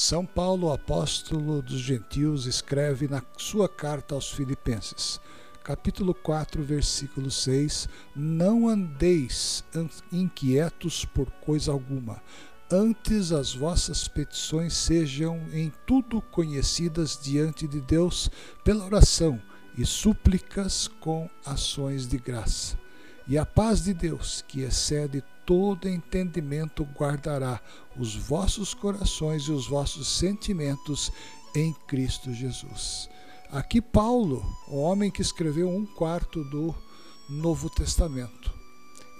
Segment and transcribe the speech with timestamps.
[0.00, 5.20] São Paulo, apóstolo dos gentios, escreve na sua carta aos Filipenses,
[5.64, 9.64] capítulo 4, versículo 6: Não andeis
[10.12, 12.22] inquietos por coisa alguma,
[12.70, 18.30] antes as vossas petições sejam em tudo conhecidas diante de Deus
[18.62, 19.42] pela oração
[19.76, 22.78] e súplicas com ações de graça.
[23.26, 27.58] E a paz de Deus, que excede todo entendimento guardará
[27.96, 31.10] os vossos corações e os vossos sentimentos
[31.56, 33.08] em Cristo Jesus.
[33.50, 36.74] Aqui, Paulo, o homem que escreveu um quarto do
[37.30, 38.52] Novo Testamento,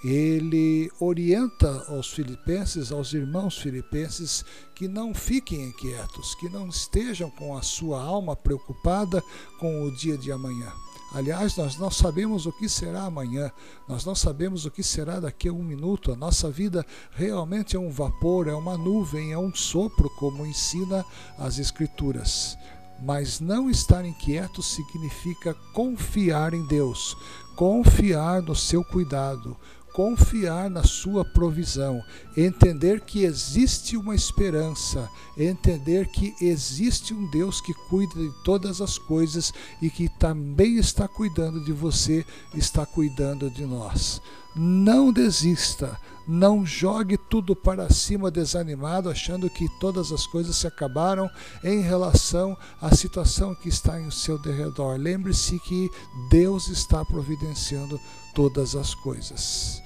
[0.03, 7.57] ele orienta aos filipenses, aos irmãos filipenses, que não fiquem inquietos, que não estejam com
[7.57, 9.23] a sua alma preocupada
[9.59, 10.71] com o dia de amanhã.
[11.11, 13.51] Aliás, nós não sabemos o que será amanhã,
[13.87, 16.11] nós não sabemos o que será daqui a um minuto.
[16.11, 21.03] A nossa vida realmente é um vapor, é uma nuvem, é um sopro, como ensina
[21.37, 22.55] as Escrituras.
[23.01, 27.17] Mas não estar inquieto significa confiar em Deus,
[27.55, 29.57] confiar no seu cuidado,
[29.93, 32.03] confiar na sua provisão,
[32.35, 38.97] entender que existe uma esperança, entender que existe um Deus que cuida de todas as
[38.97, 44.21] coisas e que também está cuidando de você, está cuidando de nós.
[44.55, 45.99] Não desista,
[46.29, 51.27] não jogue tudo para cima desanimado, achando que todas as coisas se acabaram
[51.63, 54.95] em relação à situação que está em seu derredor.
[54.95, 55.89] Lembre-se que
[56.29, 57.99] Deus está providenciando
[58.35, 59.81] todas as coisas.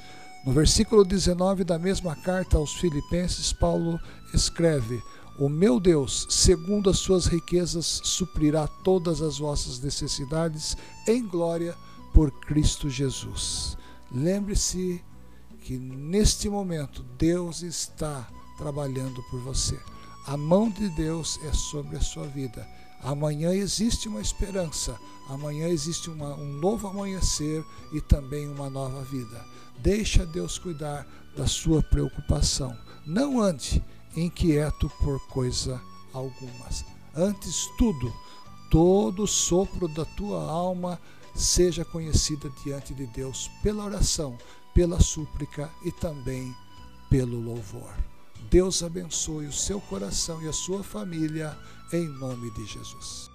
[0.45, 3.97] No versículo 19 da mesma carta aos Filipenses, Paulo
[4.33, 5.01] escreve:
[5.39, 10.75] O meu Deus, segundo as suas riquezas, suprirá todas as vossas necessidades
[11.07, 11.73] em glória
[12.13, 13.77] por Cristo Jesus.
[14.11, 15.01] Lembre-se
[15.63, 19.79] que neste momento Deus está trabalhando por você.
[20.27, 22.67] A mão de Deus é sobre a sua vida.
[23.01, 24.97] Amanhã existe uma esperança,
[25.27, 29.45] amanhã existe uma, um novo amanhecer e também uma nova vida.
[29.79, 31.05] Deixa Deus cuidar
[31.35, 32.77] da sua preocupação.
[33.05, 33.83] Não ande
[34.15, 35.81] inquieto por coisa
[36.13, 36.69] alguma.
[37.15, 38.13] Antes tudo,
[38.69, 40.99] todo sopro da tua alma
[41.35, 44.37] seja conhecida diante de Deus pela oração,
[44.73, 46.55] pela súplica e também
[47.09, 47.93] pelo louvor.
[48.49, 51.57] Deus abençoe o seu coração e a sua família,
[51.91, 53.33] em nome de Jesus.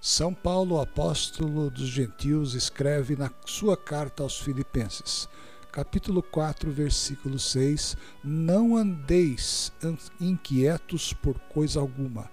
[0.00, 5.28] São Paulo, apóstolo dos gentios, escreve na sua carta aos Filipenses,
[5.76, 9.70] capítulo 4, versículo 6: Não andeis
[10.18, 12.30] inquietos por coisa alguma,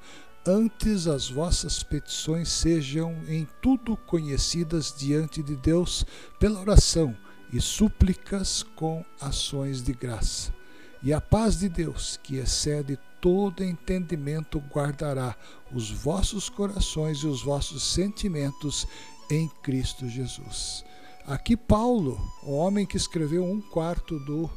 [0.47, 6.05] antes as vossas petições sejam em tudo conhecidas diante de Deus
[6.39, 7.13] pela oração
[7.51, 10.53] e súplicas com ações de graça.
[11.03, 15.35] E a paz de Deus, que excede todo entendimento guardará
[15.69, 18.87] os vossos corações e os vossos sentimentos
[19.29, 20.85] em Cristo Jesus.
[21.25, 24.49] Aqui, Paulo, o homem que escreveu um quarto do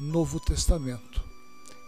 [0.00, 1.22] Novo Testamento,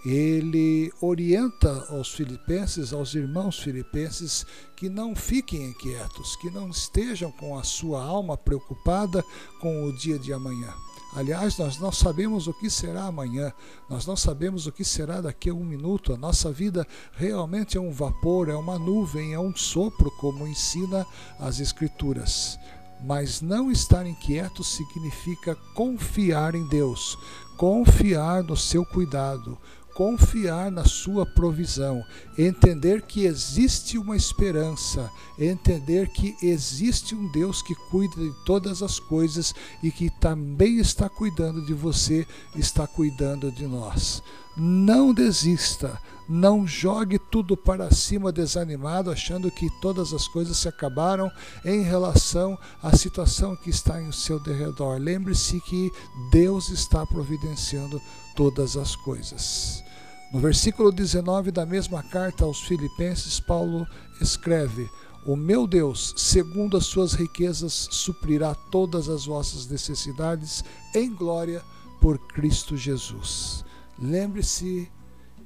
[0.07, 4.47] ele orienta aos filipenses, aos irmãos filipenses,
[4.77, 9.25] que não fiquem inquietos, que não estejam com a sua alma preocupada
[9.61, 10.73] com o dia de amanhã.
[11.13, 13.53] Aliás, nós não sabemos o que será amanhã,
[13.89, 16.13] nós não sabemos o que será daqui a um minuto.
[16.13, 21.05] A nossa vida realmente é um vapor, é uma nuvem, é um sopro, como ensina
[21.41, 22.57] as Escrituras.
[23.05, 27.19] Mas não estar inquieto significa confiar em Deus,
[27.57, 29.59] confiar no seu cuidado,
[29.95, 32.05] confiar na sua provisão,
[32.39, 38.99] entender que existe uma esperança, entender que existe um Deus que cuida de todas as
[38.99, 44.23] coisas e que também está cuidando de você, está cuidando de nós.
[44.63, 45.99] Não desista,
[46.29, 51.33] não jogue tudo para cima desanimado, achando que todas as coisas se acabaram
[51.65, 54.99] em relação à situação que está em seu derredor.
[55.01, 55.91] Lembre-se que
[56.31, 57.99] Deus está providenciando
[58.37, 59.83] todas as coisas.
[60.31, 63.87] No versículo 19 da mesma carta aos Filipenses, Paulo
[64.21, 64.91] escreve:
[65.25, 70.63] O meu Deus, segundo as suas riquezas, suprirá todas as vossas necessidades
[70.95, 71.63] em glória
[71.99, 73.65] por Cristo Jesus.
[74.01, 74.91] Lembre-se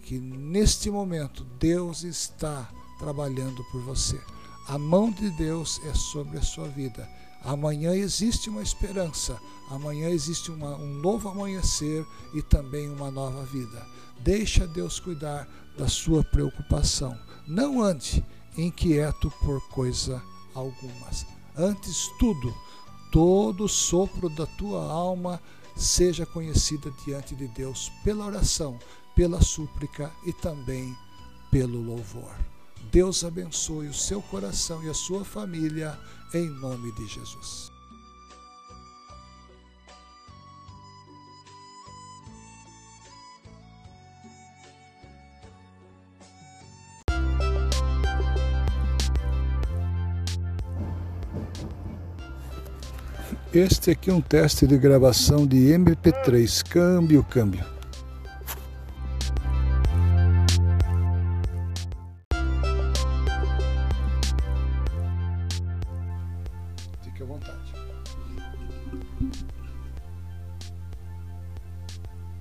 [0.03, 2.69] que neste momento Deus está
[2.99, 4.21] trabalhando por você.
[4.69, 7.09] A mão de Deus é sobre a sua vida.
[7.43, 9.39] Amanhã existe uma esperança,
[9.71, 13.87] amanhã existe uma, um novo amanhecer e também uma nova vida.
[14.21, 15.47] Deixa Deus cuidar
[15.77, 17.19] da sua preocupação.
[17.47, 18.25] Não ande
[18.57, 20.23] inquieto por coisa
[20.55, 21.11] alguma.
[21.57, 22.55] Antes tudo,
[23.13, 25.41] todo sopro da tua alma
[25.77, 28.79] seja conhecida diante de Deus pela oração,
[29.15, 30.97] pela súplica e também
[31.51, 32.35] pelo louvor.
[32.91, 35.99] Deus abençoe o seu coração e a sua família,
[36.33, 37.74] em nome de Jesus.
[53.55, 57.65] Este aqui é um teste de gravação de MP3, câmbio, câmbio.
[67.01, 67.73] Fique à vontade.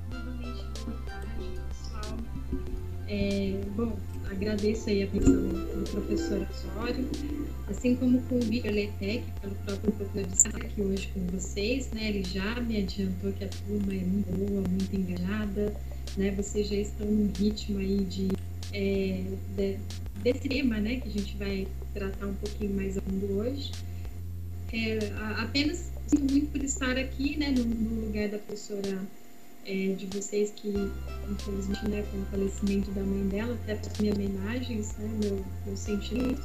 [0.09, 2.17] Boa tarde, pessoal.
[3.07, 3.95] É, bom,
[4.31, 5.07] agradeço aí a
[6.35, 7.09] atenção do professor Osório,
[7.69, 11.91] assim como o convite da LETEC, pelo próprio professor de estar aqui hoje com vocês,
[11.91, 12.09] né?
[12.09, 15.75] Ele já me adiantou que a turma é muito boa, muito engajada,
[16.17, 16.31] né?
[16.31, 18.29] Vocês já estão num ritmo aí de,
[18.73, 19.23] é,
[19.55, 19.77] de
[20.21, 20.99] desse tema, né?
[20.99, 23.71] Que a gente vai tratar um pouquinho mais a fundo hoje.
[24.71, 24.99] É,
[25.37, 27.51] apenas sinto muito por estar aqui, né?
[27.51, 29.01] No, no lugar da professora
[29.65, 30.73] é, de vocês que,
[31.29, 35.77] infelizmente, né, com o falecimento da mãe dela, até para minhas homenagens, né, meu, meu
[35.77, 36.41] sentimento,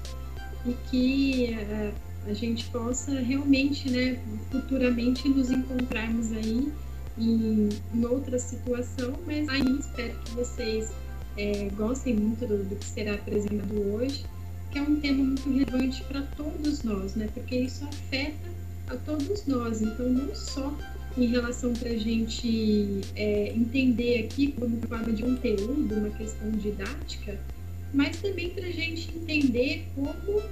[0.66, 4.20] e que a, a gente possa realmente, né,
[4.50, 6.72] futuramente nos encontrarmos aí
[7.16, 10.92] em, em outra situação, mas aí espero que vocês
[11.36, 14.24] é, gostem muito do, do que será apresentado hoje,
[14.70, 18.48] que é um tema muito relevante para todos nós, né, porque isso afeta
[18.88, 20.74] a todos nós, então não só
[21.18, 27.38] em relação para a gente é, entender aqui como forma de conteúdo, uma questão didática,
[27.92, 30.42] mas também para a gente entender como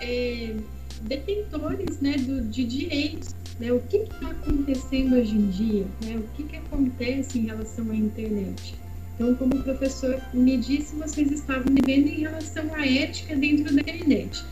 [0.00, 0.54] é,
[1.02, 6.36] detentores né, do, de direitos, né, o que está acontecendo hoje em dia, né, o
[6.36, 8.74] que, que acontece em relação à internet.
[9.14, 13.80] Então, como o professor me disse, vocês estavam vivendo em relação à ética dentro da
[13.80, 14.42] internet.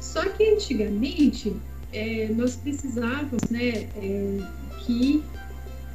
[0.00, 1.54] Só que antigamente
[1.92, 4.40] é, nós precisávamos né, é,
[4.88, 5.22] que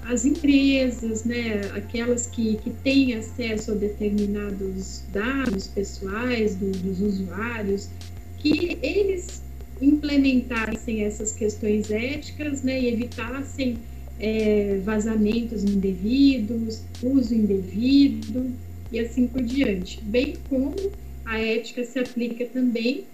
[0.04, 7.90] as empresas, né, aquelas que, que têm acesso a determinados dados pessoais do, dos usuários,
[8.38, 9.42] que eles
[9.82, 13.80] implementassem essas questões éticas né, e evitassem
[14.20, 18.52] é, vazamentos indevidos, uso indevido
[18.92, 20.00] e assim por diante.
[20.04, 20.76] Bem como
[21.26, 23.06] a ética se aplica também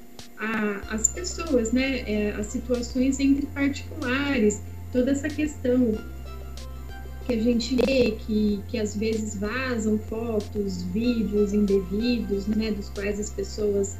[0.89, 4.61] às pessoas, né, é, as situações entre particulares,
[4.91, 5.93] toda essa questão
[7.25, 13.19] que a gente vê que, que às vezes vazam fotos, vídeos indevidos, né, dos quais
[13.19, 13.97] as pessoas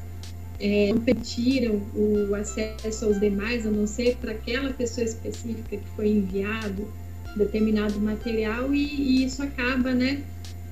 [0.59, 5.89] é, não permitiram o acesso aos demais, a não ser para aquela pessoa específica que
[5.95, 6.87] foi enviado
[7.35, 10.23] determinado material e, e isso acaba, né,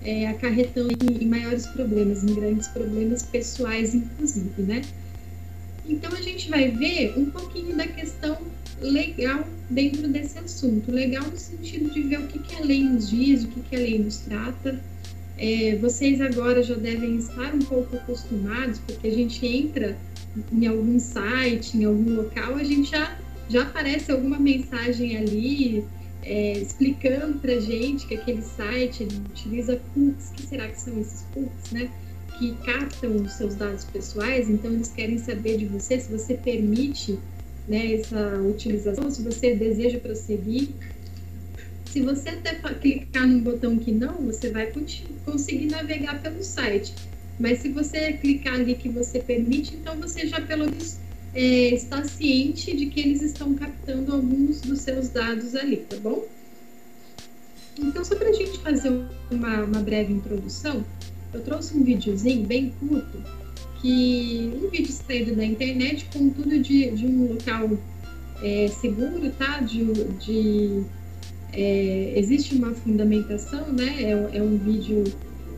[0.03, 4.81] é, acarretando em, em maiores problemas, em grandes problemas pessoais, inclusive, né.
[5.87, 8.37] Então a gente vai ver um pouquinho da questão
[8.81, 10.91] legal dentro desse assunto.
[10.91, 13.75] Legal no sentido de ver o que, que a lei nos diz, o que, que
[13.75, 14.79] a lei nos trata.
[15.37, 19.97] É, vocês agora já devem estar um pouco acostumados, porque a gente entra
[20.51, 23.17] em algum site, em algum local, a gente já,
[23.49, 25.85] já aparece alguma mensagem ali
[26.23, 30.31] é, explicando para gente que aquele site utiliza cookies.
[30.35, 31.89] Que será que são esses cookies, né?
[32.37, 37.17] Que captam os seus dados pessoais, então eles querem saber de você se você permite
[37.67, 40.69] né, essa utilização, se você deseja prosseguir.
[41.85, 44.71] Se você até clicar no botão que não, você vai
[45.25, 46.93] conseguir navegar pelo site.
[47.39, 50.97] Mas se você clicar ali que você permite, então você já pelo menos
[51.33, 56.25] é, está ciente de que eles estão captando alguns dos seus dados ali, tá bom?
[57.79, 60.83] Então, só para a gente fazer uma, uma breve introdução,
[61.33, 63.21] eu trouxe um videozinho bem curto
[63.81, 67.69] que um vídeo extraído da internet, contudo de, de um local
[68.41, 69.59] é, seguro, tá?
[69.59, 69.85] De,
[70.19, 70.83] de
[71.53, 74.03] é, existe uma fundamentação, né?
[74.03, 75.03] É, é um vídeo,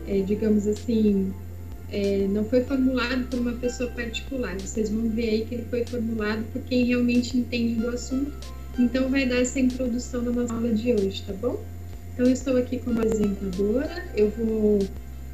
[0.06, 1.32] é, digamos assim,
[1.90, 4.56] é, não foi formulado por uma pessoa particular.
[4.58, 8.32] Vocês vão ver aí que ele foi formulado por quem realmente entende do assunto.
[8.78, 11.60] Então, vai dar essa introdução na nossa aula de hoje, tá bom?
[12.14, 14.04] Então, eu estou aqui como apresentadora.
[14.16, 14.78] Eu vou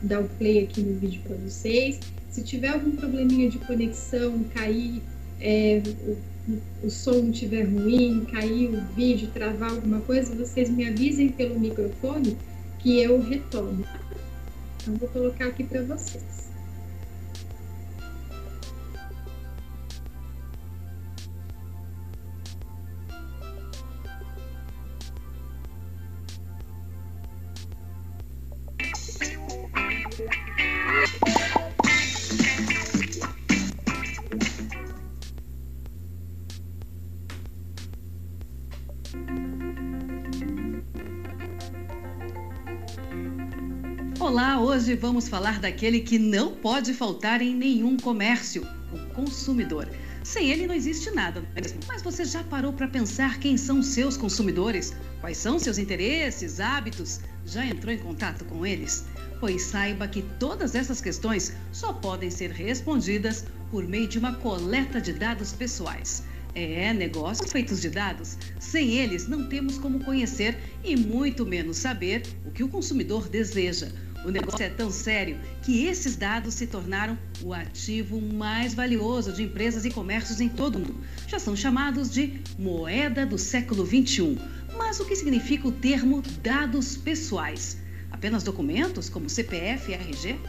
[0.02, 2.00] dar o play aqui no vídeo para vocês.
[2.36, 5.00] Se tiver algum probleminha de conexão, cair,
[5.40, 11.30] é, o, o som estiver ruim, cair o vídeo, travar alguma coisa, vocês me avisem
[11.30, 12.36] pelo microfone
[12.78, 13.86] que eu retorno.
[14.82, 16.45] Então, vou colocar aqui para vocês.
[44.86, 49.88] Hoje vamos falar daquele que não pode faltar em nenhum comércio, o consumidor.
[50.22, 51.42] Sem ele não existe nada.
[51.88, 54.94] Mas você já parou para pensar quem são seus consumidores?
[55.20, 57.18] Quais são seus interesses, hábitos?
[57.44, 59.06] Já entrou em contato com eles?
[59.40, 65.00] Pois saiba que todas essas questões só podem ser respondidas por meio de uma coleta
[65.00, 66.22] de dados pessoais.
[66.54, 68.38] É, negócios feitos de dados.
[68.60, 73.90] Sem eles, não temos como conhecer e muito menos saber o que o consumidor deseja
[74.26, 79.44] o negócio é tão sério que esses dados se tornaram o ativo mais valioso de
[79.44, 81.00] empresas e comércios em todo o mundo.
[81.28, 84.36] Já são chamados de moeda do século XXI.
[84.76, 87.78] Mas o que significa o termo dados pessoais?
[88.10, 90.40] Apenas documentos como CPF e RG?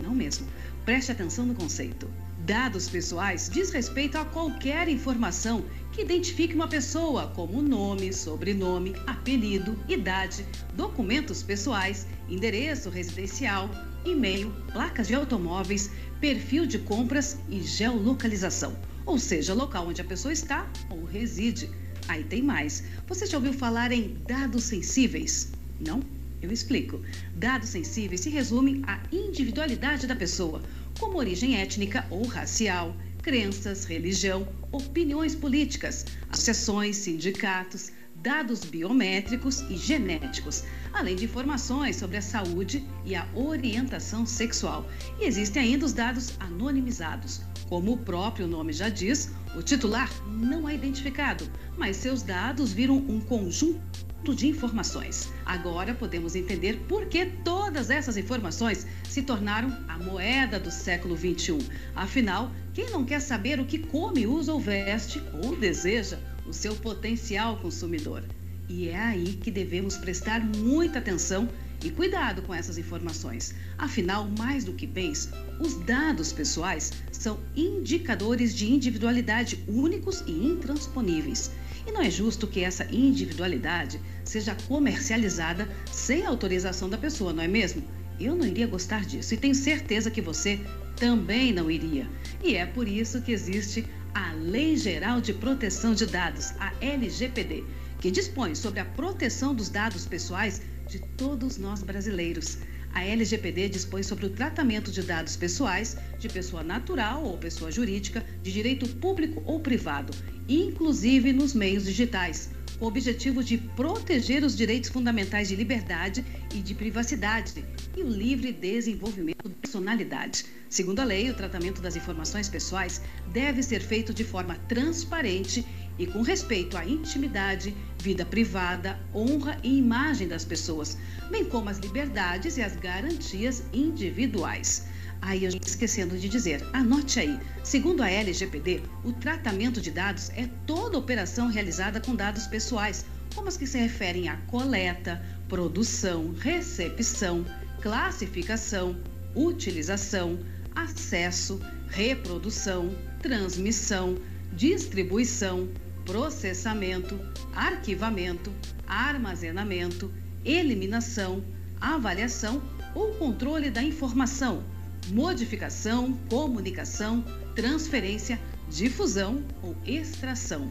[0.00, 0.46] Não mesmo.
[0.84, 2.08] Preste atenção no conceito.
[2.46, 5.64] Dados pessoais diz respeito a qualquer informação
[5.98, 13.68] que identifique uma pessoa, como nome, sobrenome, apelido, idade, documentos pessoais, endereço residencial,
[14.04, 15.90] e-mail, placas de automóveis,
[16.20, 21.68] perfil de compras e geolocalização, ou seja, local onde a pessoa está ou reside.
[22.06, 22.84] Aí tem mais.
[23.08, 25.50] Você já ouviu falar em dados sensíveis?
[25.80, 26.00] Não?
[26.40, 27.02] Eu explico.
[27.34, 30.62] Dados sensíveis se resume à individualidade da pessoa,
[31.00, 40.64] como origem étnica ou racial, crenças, religião, opiniões políticas, associações, sindicatos, dados biométricos e genéticos,
[40.92, 44.88] além de informações sobre a saúde e a orientação sexual.
[45.20, 47.40] E existem ainda os dados anonimizados.
[47.68, 52.96] Como o próprio nome já diz, o titular não é identificado, mas seus dados viram
[52.96, 55.28] um conjunto de informações.
[55.46, 61.58] Agora podemos entender por que todas essas informações se tornaram a moeda do século 21.
[61.94, 66.16] Afinal, quem não quer saber o que come, usa ou veste ou deseja
[66.46, 68.22] o seu potencial consumidor?
[68.68, 71.48] E é aí que devemos prestar muita atenção
[71.84, 73.52] e cuidado com essas informações.
[73.76, 81.50] Afinal, mais do que bens, os dados pessoais são indicadores de individualidade únicos e intransponíveis.
[81.84, 87.48] E não é justo que essa individualidade seja comercializada sem autorização da pessoa, não é
[87.48, 87.82] mesmo?
[88.20, 90.58] Eu não iria gostar disso e tenho certeza que você
[90.96, 92.08] também não iria.
[92.42, 97.64] E é por isso que existe a Lei Geral de Proteção de Dados, a LGPD,
[98.00, 102.58] que dispõe sobre a proteção dos dados pessoais de todos nós brasileiros.
[102.92, 108.24] A LGPD dispõe sobre o tratamento de dados pessoais de pessoa natural ou pessoa jurídica,
[108.42, 110.12] de direito público ou privado,
[110.48, 116.58] inclusive nos meios digitais, com o objetivo de proteger os direitos fundamentais de liberdade e
[116.58, 117.64] de privacidade
[117.96, 120.46] e o livre desenvolvimento da personalidade.
[120.68, 125.66] Segundo a lei, o tratamento das informações pessoais deve ser feito de forma transparente
[125.98, 130.96] e com respeito à intimidade, vida privada, honra e imagem das pessoas,
[131.30, 134.86] bem como as liberdades e as garantias individuais.
[135.20, 137.38] Aí eu esquecendo de dizer, anote aí.
[137.64, 143.48] Segundo a LGPD, o tratamento de dados é toda operação realizada com dados pessoais, como
[143.48, 147.44] as que se referem à coleta, produção, recepção,
[147.80, 148.96] classificação,
[149.34, 150.38] utilização,
[150.74, 154.16] acesso, reprodução, transmissão,
[154.52, 155.68] distribuição,
[156.04, 157.20] processamento,
[157.54, 158.52] arquivamento,
[158.86, 160.12] armazenamento,
[160.44, 161.44] eliminação,
[161.80, 162.62] avaliação
[162.94, 164.64] ou controle da informação,
[165.10, 167.24] modificação, comunicação,
[167.54, 168.38] transferência,
[168.68, 170.70] difusão ou extração.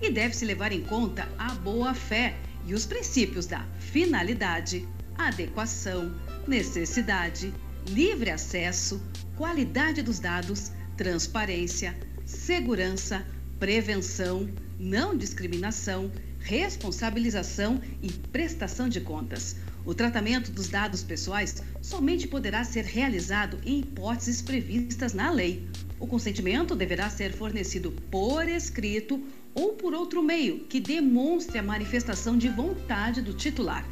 [0.00, 6.14] E deve-se levar em conta a boa-fé e os princípios da finalidade, adequação,
[6.46, 7.52] necessidade,
[7.88, 9.02] livre acesso,
[9.36, 13.26] qualidade dos dados, transparência, segurança,
[13.58, 19.56] prevenção, não discriminação, responsabilização e prestação de contas.
[19.88, 25.66] O tratamento dos dados pessoais somente poderá ser realizado em hipóteses previstas na lei.
[25.98, 32.36] O consentimento deverá ser fornecido por escrito ou por outro meio que demonstre a manifestação
[32.36, 33.82] de vontade do titular.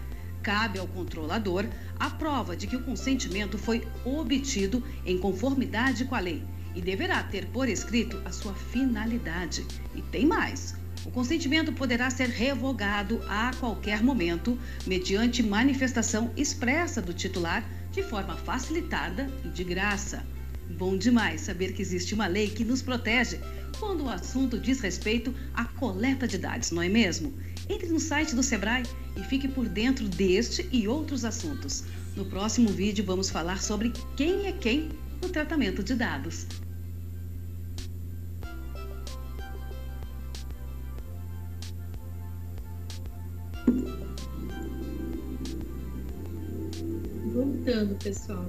[0.42, 1.64] Cabe ao controlador
[1.98, 7.22] a prova de que o consentimento foi obtido em conformidade com a lei e deverá
[7.22, 9.64] ter por escrito a sua finalidade.
[9.94, 10.74] E tem mais:
[11.04, 18.36] o consentimento poderá ser revogado a qualquer momento, mediante manifestação expressa do titular, de forma
[18.36, 20.24] facilitada e de graça.
[20.70, 23.38] Bom demais saber que existe uma lei que nos protege
[23.78, 27.32] quando o assunto diz respeito à coleta de dados, não é mesmo?
[27.68, 28.82] Entre no site do Sebrae
[29.16, 31.84] e fique por dentro deste e outros assuntos.
[32.16, 34.88] No próximo vídeo vamos falar sobre quem é quem
[35.22, 36.46] no tratamento de dados.
[47.36, 48.46] Voltando, pessoal.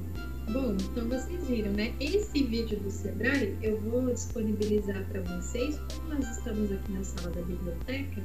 [0.50, 1.94] Bom, então vocês viram, né?
[2.00, 5.78] Esse vídeo do Sebrae eu vou disponibilizar para vocês.
[5.94, 8.24] Como nós estamos aqui na sala da biblioteca,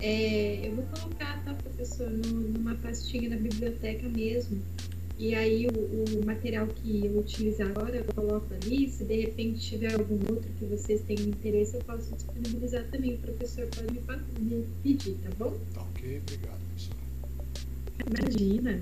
[0.00, 4.60] é, eu vou colocar, tá, professor, numa pastinha da biblioteca mesmo.
[5.16, 8.90] E aí o, o, material que eu utilizar agora eu coloco ali.
[8.90, 13.14] Se de repente tiver algum outro que vocês tenham interesse, eu posso disponibilizar também.
[13.14, 14.00] O professor pode me,
[14.40, 15.56] me pedir, tá bom?
[15.72, 16.96] Tá ok, obrigado, professor.
[18.08, 18.80] Imagina.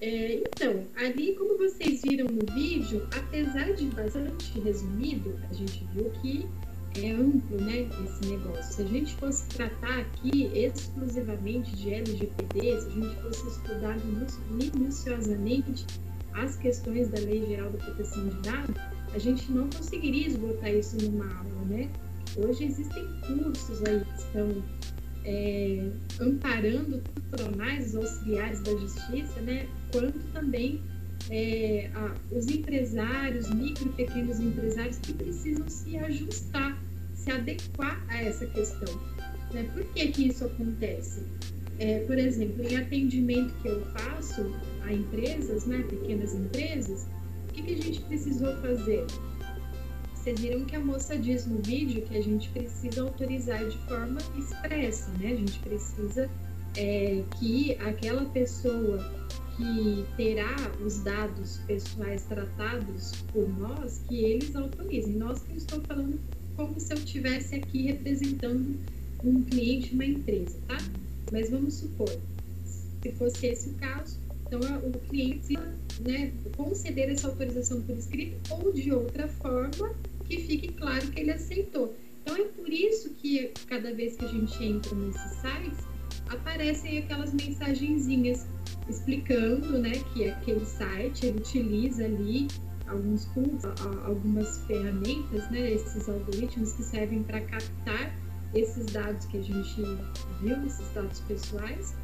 [0.00, 6.10] É, então, ali como vocês viram no vídeo, apesar de bastante resumido, a gente viu
[6.22, 6.46] que
[7.02, 8.74] é amplo, né, esse negócio.
[8.74, 13.96] Se a gente fosse tratar aqui exclusivamente de LGPD, se a gente fosse estudar
[14.50, 15.86] minuciosamente
[16.34, 18.76] as questões da Lei Geral da Proteção de Dados,
[19.14, 21.90] a gente não conseguiria esgotar isso numa aula, né?
[22.36, 24.62] Hoje existem cursos aí que estão
[25.24, 30.82] é, amparando os auxiliares da justiça, né, quanto também
[31.30, 36.78] é, a, os empresários, micro e pequenos empresários que precisam se ajustar,
[37.14, 38.94] se adequar a essa questão.
[39.54, 39.68] Né?
[39.72, 41.22] Por que, que isso acontece?
[41.78, 47.06] É, por exemplo, em atendimento que eu faço a empresas, né, pequenas empresas,
[47.48, 49.06] o que, que a gente precisou fazer?
[50.14, 54.18] vocês viram que a moça diz no vídeo que a gente precisa autorizar de forma
[54.36, 55.34] expressa, né?
[55.34, 56.28] A gente precisa
[56.76, 59.25] é, que aquela pessoa
[59.56, 65.14] que terá os dados pessoais tratados por nós, que eles autorizem.
[65.14, 66.20] Nós que eu estou falando
[66.56, 68.78] como se eu estivesse aqui representando
[69.24, 70.78] um cliente, uma empresa, tá?
[71.32, 72.10] Mas vamos supor,
[73.02, 75.54] se fosse esse o caso, então o cliente
[76.00, 81.32] né, conceder essa autorização por escrito ou de outra forma que fique claro que ele
[81.32, 81.94] aceitou.
[82.22, 85.84] Então é por isso que cada vez que a gente entra nesses sites,
[86.28, 88.46] aparecem aquelas mensagenzinhas
[88.88, 92.48] explicando né, que aquele site ele utiliza ali
[92.86, 93.64] alguns cursos,
[94.04, 98.14] algumas ferramentas, né, esses algoritmos que servem para captar
[98.54, 99.82] esses dados que a gente
[100.40, 101.94] viu, esses dados pessoais.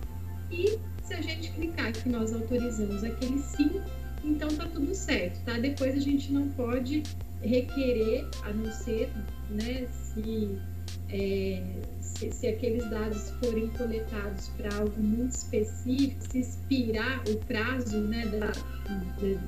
[0.50, 3.80] E se a gente clicar que nós autorizamos aquele sim,
[4.24, 5.58] então tá tudo certo, tá?
[5.58, 7.02] Depois a gente não pode
[7.40, 9.10] requerer, a não ser
[9.50, 10.58] né, se,
[11.08, 11.62] é,
[12.00, 18.26] se, se, aqueles dados forem coletados para algo muito específico, se expirar o prazo né,
[18.26, 18.52] da,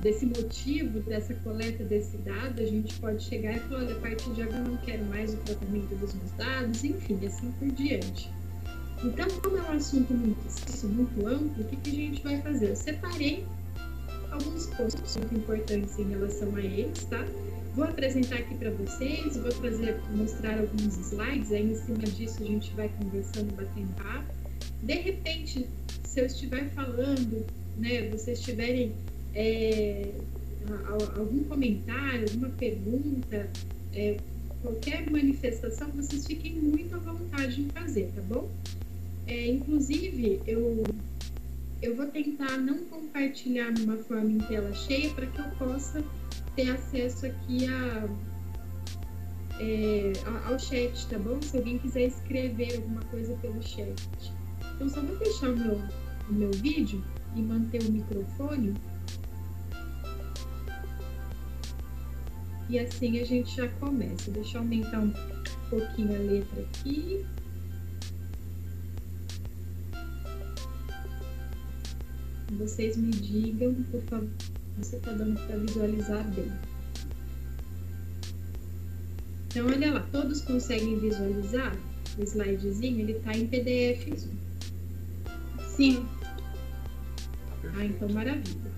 [0.01, 4.31] desse motivo, dessa coleta desse dado, a gente pode chegar e falar, olha, a partir
[4.31, 8.29] de agora eu não quero mais o tratamento dos meus dados, enfim, assim por diante.
[9.03, 12.69] Então, como é um assunto muito, muito amplo, o que, que a gente vai fazer?
[12.69, 13.45] Eu separei
[14.31, 17.25] alguns pontos muito importantes em relação a eles, tá?
[17.75, 22.45] Vou apresentar aqui para vocês, vou trazer, mostrar alguns slides, aí em cima disso a
[22.45, 24.33] gente vai conversando, batendo papo.
[24.81, 25.67] De repente,
[26.05, 27.45] se eu estiver falando,
[27.77, 28.93] né, vocês tiverem
[29.33, 30.09] é,
[31.17, 33.49] algum comentário, alguma pergunta,
[33.93, 34.17] é,
[34.61, 38.49] qualquer manifestação, vocês fiquem muito à vontade em fazer, tá bom?
[39.27, 40.81] É, inclusive, eu,
[41.81, 46.01] eu vou tentar não compartilhar numa forma em tela cheia para que eu possa
[46.55, 48.07] ter acesso aqui a,
[49.59, 50.13] é,
[50.45, 51.41] ao chat, tá bom?
[51.41, 53.95] Se alguém quiser escrever alguma coisa pelo chat.
[54.75, 55.81] Então, só vou fechar o meu,
[56.29, 57.03] o meu vídeo
[57.35, 58.73] e manter o microfone.
[62.69, 64.31] E assim a gente já começa.
[64.31, 65.13] Deixa eu aumentar um
[65.69, 67.25] pouquinho a letra aqui.
[72.57, 76.51] Vocês me digam, por favor você está dando para visualizar bem.
[79.47, 81.75] Então, olha lá, todos conseguem visualizar
[82.17, 82.99] o slidezinho?
[82.99, 84.29] Ele está em PDF.
[85.75, 86.05] Sim.
[87.73, 88.71] Ah, então maravilha.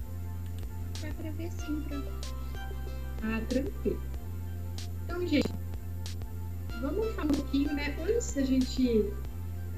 [1.02, 2.08] Dá para ver sim, prof.
[3.24, 4.02] Ah, tranquilo.
[5.06, 5.50] Então, gente,
[6.82, 7.96] vamos falar um pouquinho, né?
[8.08, 9.12] Antes da gente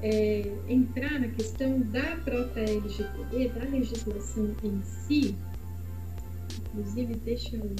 [0.02, 5.36] é, entrar na questão da própria LGPD, da legislação em si,
[6.72, 7.74] Inclusive, deixa eu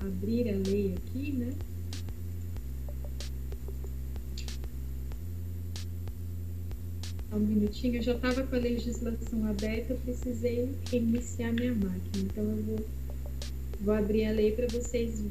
[0.00, 1.52] abrir a lei aqui, né?
[7.36, 12.24] um minutinho, eu já estava com a legislação aberta, eu precisei reiniciar minha máquina.
[12.24, 12.86] Então eu vou,
[13.80, 15.24] vou abrir a lei para vocês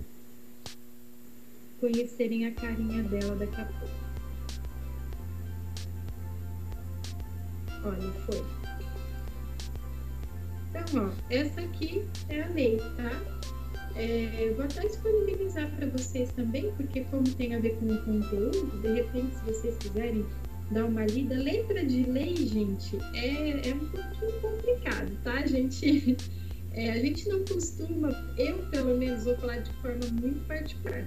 [1.79, 4.01] conhecerem a carinha dela daqui a pouco.
[7.84, 8.61] Olha, foi.
[10.73, 13.12] Então, ó, essa aqui é a lei, tá?
[13.95, 18.81] É, vou até disponibilizar para vocês também, porque como tem a ver com o conteúdo,
[18.81, 20.25] de repente, se vocês quiserem
[20.71, 21.36] dar uma lida.
[21.36, 25.45] Letra de lei, gente, é, é um pouquinho complicado, tá?
[25.45, 26.17] Gente,
[26.71, 31.05] é, a gente não costuma, eu pelo menos vou falar de forma muito particular,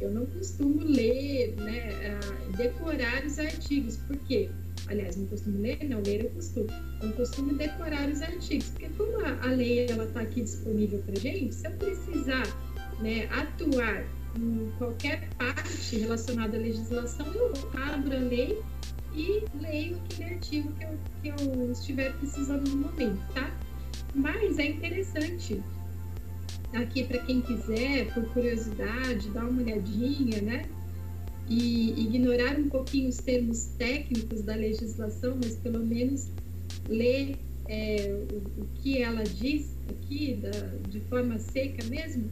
[0.00, 2.20] eu não costumo ler, né,
[2.56, 4.48] decorar os artigos, por quê?
[4.88, 6.68] Aliás, não costumo ler, não, ler eu costumo.
[7.02, 11.16] Não costumo decorar os artigos, porque como a, a lei ela está aqui disponível para
[11.16, 12.46] gente, se eu precisar
[13.00, 14.04] né, atuar
[14.36, 18.62] em qualquer parte relacionada à legislação, eu abro a lei
[19.14, 23.50] e leio aquele artigo que eu, que eu estiver precisando no momento, tá?
[24.14, 25.62] Mas é interessante
[26.72, 30.66] aqui para quem quiser, por curiosidade, dar uma olhadinha, né?
[31.50, 36.28] E ignorar um pouquinho os termos técnicos da legislação, mas pelo menos
[36.88, 37.36] ler
[37.68, 40.50] é, o, o, que ela diz aqui, da,
[40.88, 42.30] de forma seca mesmo.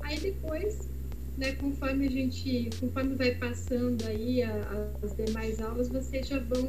[0.00, 0.88] Aí depois
[1.36, 6.38] né, conforme a gente, conforme vai passando aí a, a, as demais aulas, vocês já
[6.38, 6.68] vão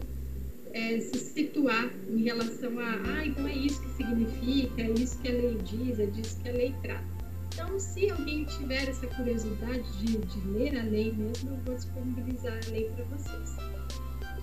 [0.74, 5.30] é, se situar em relação a, ah, então é isso que significa, é isso que
[5.30, 7.17] a lei diz, é disso que a lei trata.
[7.60, 12.54] Então, se alguém tiver essa curiosidade de, de ler a lei mesmo, eu vou disponibilizar
[12.54, 13.56] a lei para vocês.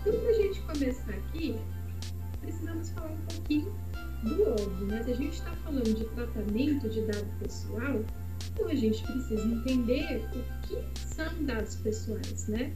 [0.00, 1.54] Então, para a gente começar aqui,
[2.40, 3.72] precisamos falar um pouquinho
[4.24, 5.04] do óbvio, né?
[5.04, 8.04] Se a gente está falando de tratamento de dado pessoal,
[8.52, 12.74] então a gente precisa entender o que são dados pessoais, né?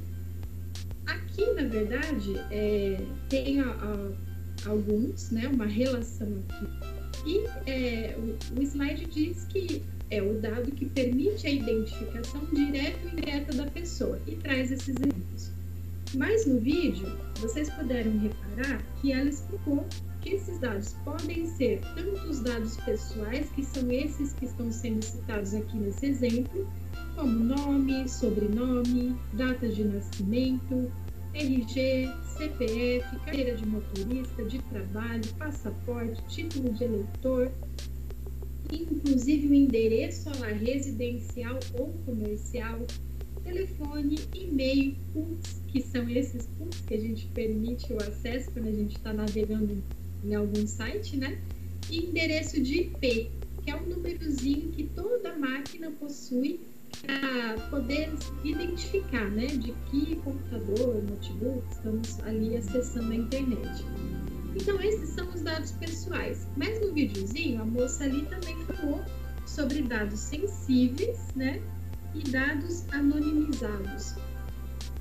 [1.07, 7.27] Aqui, na verdade, é, tem a, a, alguns, né, uma relação aqui.
[7.27, 12.99] E é, o, o slide diz que é o dado que permite a identificação direta
[13.05, 15.51] ou indireta da pessoa e traz esses exemplos.
[16.15, 17.07] Mas no vídeo,
[17.41, 19.87] vocês puderam reparar que ela explicou
[20.21, 25.03] que esses dados podem ser tanto os dados pessoais, que são esses que estão sendo
[25.05, 26.67] citados aqui nesse exemplo,
[27.15, 30.91] como nome, sobrenome, data de nascimento,
[31.35, 37.53] RG, CPF, carteira de motorista, de trabalho, passaporte, título de eleitor,
[38.73, 42.87] inclusive o endereço lá residencial ou comercial,
[43.43, 48.73] telefone, e-mail, PUTs, que são esses PUTs que a gente permite o acesso quando a
[48.73, 49.83] gente está navegando
[50.25, 51.39] em algum site, né?
[51.91, 53.31] E endereço de IP,
[53.63, 56.61] que é um númerozinho que toda máquina possui
[57.03, 58.11] para poder
[58.45, 63.85] identificar, né, de que computador, notebook estamos ali acessando a internet.
[64.61, 66.47] Então, esses são os dados pessoais.
[66.57, 69.01] Mas no videozinho, a moça ali também falou
[69.47, 71.63] sobre dados sensíveis, né,
[72.15, 74.15] e dados anonimizados.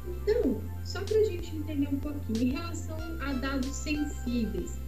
[0.07, 4.79] Então, só para a gente entender um pouquinho, em relação a dados sensíveis,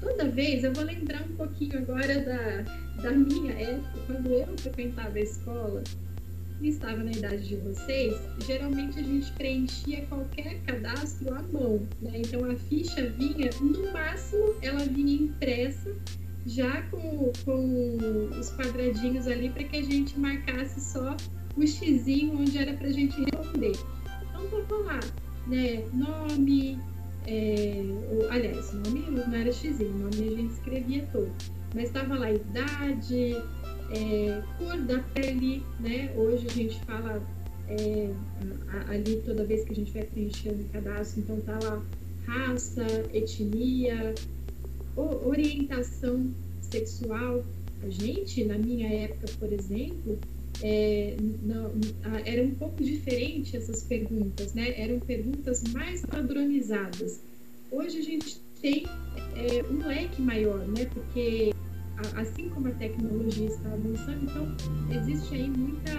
[0.00, 5.18] toda vez eu vou lembrar um pouquinho agora da, da minha época, quando eu frequentava
[5.18, 5.82] a escola
[6.68, 12.12] estava na idade de vocês, geralmente a gente preenchia qualquer cadastro à mão, né?
[12.16, 15.94] Então a ficha vinha, no máximo, ela vinha impressa
[16.46, 21.16] já com, com os quadradinhos ali para que a gente marcasse só
[21.56, 23.72] o xizinho onde era para a gente responder.
[24.28, 25.00] Então tava lá,
[25.46, 25.84] né?
[25.92, 26.78] Nome,
[27.26, 31.30] é, ou, aliás, nome não era X, nome a gente escrevia todo.
[31.74, 33.36] Mas estava lá idade,
[33.90, 36.12] é, cor da pele, né?
[36.16, 37.22] Hoje a gente fala
[37.68, 38.10] é,
[38.88, 41.82] ali toda vez que a gente vai preenchendo o cadastro, então tá lá
[42.26, 44.14] raça, etnia,
[44.96, 47.44] orientação sexual.
[47.82, 50.18] A gente, na minha época, por exemplo,
[50.62, 51.72] é, não,
[52.24, 54.80] era um pouco diferente essas perguntas, né?
[54.80, 57.20] Eram perguntas mais padronizadas.
[57.70, 58.86] Hoje a gente tem
[59.36, 60.86] é, um leque maior, né?
[60.86, 61.52] Porque
[62.16, 64.56] assim como a tecnologia está avançando, então
[64.96, 65.92] existe aí muita,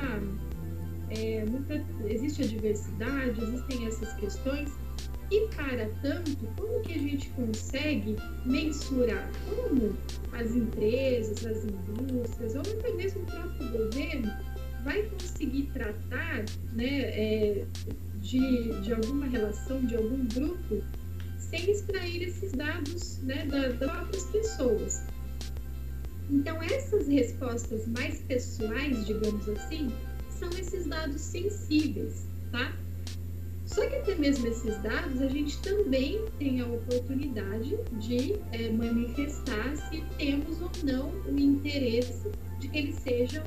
[1.09, 4.71] é, muita, existe a diversidade, existem essas questões.
[5.31, 9.95] E para tanto, como que a gente consegue mensurar como
[10.33, 14.31] as empresas, as indústrias ou até mesmo o próprio governo
[14.83, 17.65] vai conseguir tratar né, é,
[18.21, 20.83] de, de alguma relação, de algum grupo,
[21.39, 25.03] sem extrair esses dados né, das próprias pessoas.
[26.29, 29.91] Então, essas respostas mais pessoais, digamos assim,
[30.29, 32.73] são esses dados sensíveis, tá?
[33.65, 39.75] Só que até mesmo esses dados, a gente também tem a oportunidade de é, manifestar
[39.89, 43.43] se temos ou não o interesse de que eles sejam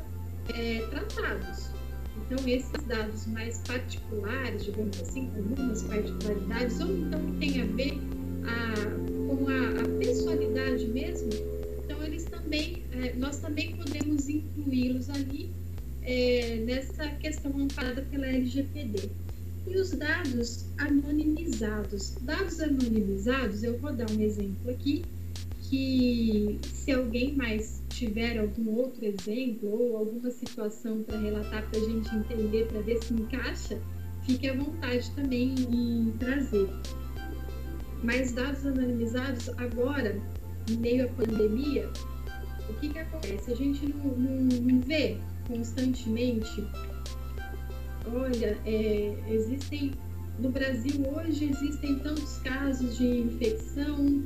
[0.54, 1.70] é, tratados.
[2.16, 7.64] Então, esses dados mais particulares, digamos assim, com algumas particularidades, ou então que tem a
[7.64, 7.98] ver
[8.44, 8.74] a,
[9.28, 11.30] com a, a pessoalidade mesmo,
[12.48, 15.50] também, é, nós também podemos incluí-los ali
[16.02, 19.10] é, nessa questão amparada pela LGPD.
[19.66, 22.14] E os dados anonimizados.
[22.22, 25.04] Dados anonimizados, eu vou dar um exemplo aqui,
[25.68, 31.84] que se alguém mais tiver algum outro exemplo ou alguma situação para relatar para a
[31.84, 33.78] gente entender, para ver se encaixa,
[34.24, 36.70] fique à vontade também em trazer.
[38.02, 40.18] Mas dados anonimizados, agora,
[40.70, 41.90] em meio à pandemia,
[42.68, 43.50] o que, que acontece?
[43.50, 46.64] A gente não, não, não vê constantemente.
[48.06, 49.92] Olha, é, existem
[50.38, 54.22] no Brasil hoje existem tantos casos de infecção,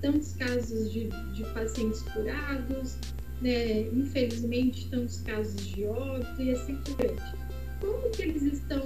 [0.00, 2.96] tantos casos de, de pacientes curados,
[3.42, 3.80] né?
[3.92, 7.36] infelizmente tantos casos de óbito e assim por diante.
[7.80, 8.82] Como que eles estão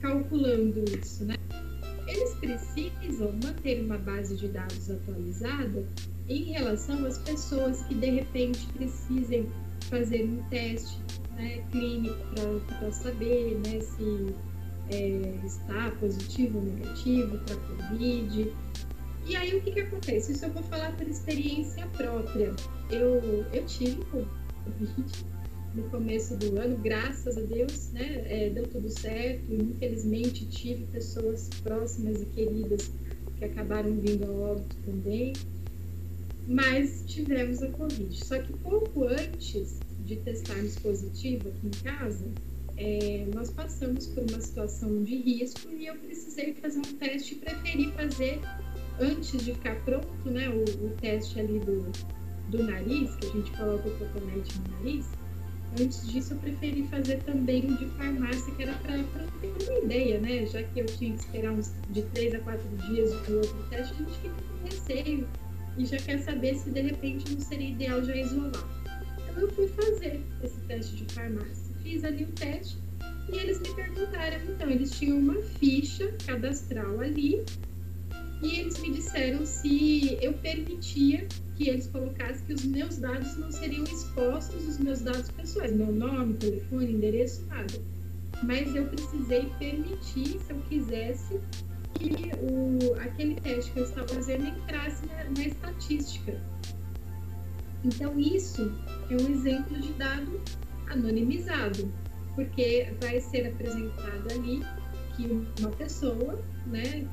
[0.00, 1.36] calculando isso, né?
[2.06, 5.84] Eles precisam manter uma base de dados atualizada
[6.28, 9.48] em relação às pessoas que de repente precisem
[9.80, 10.98] fazer um teste
[11.36, 12.16] né, clínico
[12.66, 14.34] para saber né, se
[14.90, 18.52] é, está positivo ou negativo para Covid.
[19.26, 20.32] E aí o que, que acontece?
[20.32, 22.54] Isso eu vou falar por experiência própria.
[22.90, 25.24] Eu, eu tive Covid
[25.74, 29.52] no começo do ano, graças a Deus, né, é, deu tudo certo.
[29.52, 32.92] Infelizmente tive pessoas próximas e queridas
[33.36, 35.32] que acabaram vindo ao óbito também
[36.46, 38.24] mas tivemos a Covid.
[38.24, 42.24] Só que pouco antes de testarmos positivo aqui em casa,
[42.76, 47.92] é, nós passamos por uma situação de risco e eu precisei fazer um teste preferi
[47.92, 48.40] fazer
[49.00, 51.90] antes de ficar pronto, né, o, o teste ali do,
[52.50, 55.06] do nariz, que a gente coloca o cotonete no nariz.
[55.80, 58.96] Antes disso, eu preferi fazer também o de farmácia, que era para
[59.40, 60.46] ter uma ideia, né?
[60.46, 63.92] Já que eu tinha que esperar uns de três a quatro dias do outro teste,
[63.92, 65.28] a gente fica com receio
[65.76, 68.68] e já quer saber se de repente não seria ideal já isolar.
[69.22, 71.74] Então eu fui fazer esse teste de farmácia.
[71.82, 72.78] Fiz ali o teste
[73.32, 77.42] e eles me perguntaram, então, eles tinham uma ficha cadastral ali
[78.42, 83.50] e eles me disseram se eu permitia que eles colocassem que os meus dados não
[83.50, 87.80] seriam expostos, os meus dados pessoais, meu nome, telefone, endereço, nada.
[88.42, 91.40] Mas eu precisei permitir, se eu quisesse,
[91.94, 96.40] que o, aquele teste que eu estava fazendo entrasse na, na estatística.
[97.84, 98.72] Então, isso
[99.10, 100.40] é um exemplo de dado
[100.88, 101.92] anonimizado,
[102.34, 104.62] porque vai ser apresentado ali
[105.16, 105.26] que
[105.60, 107.06] uma pessoa né,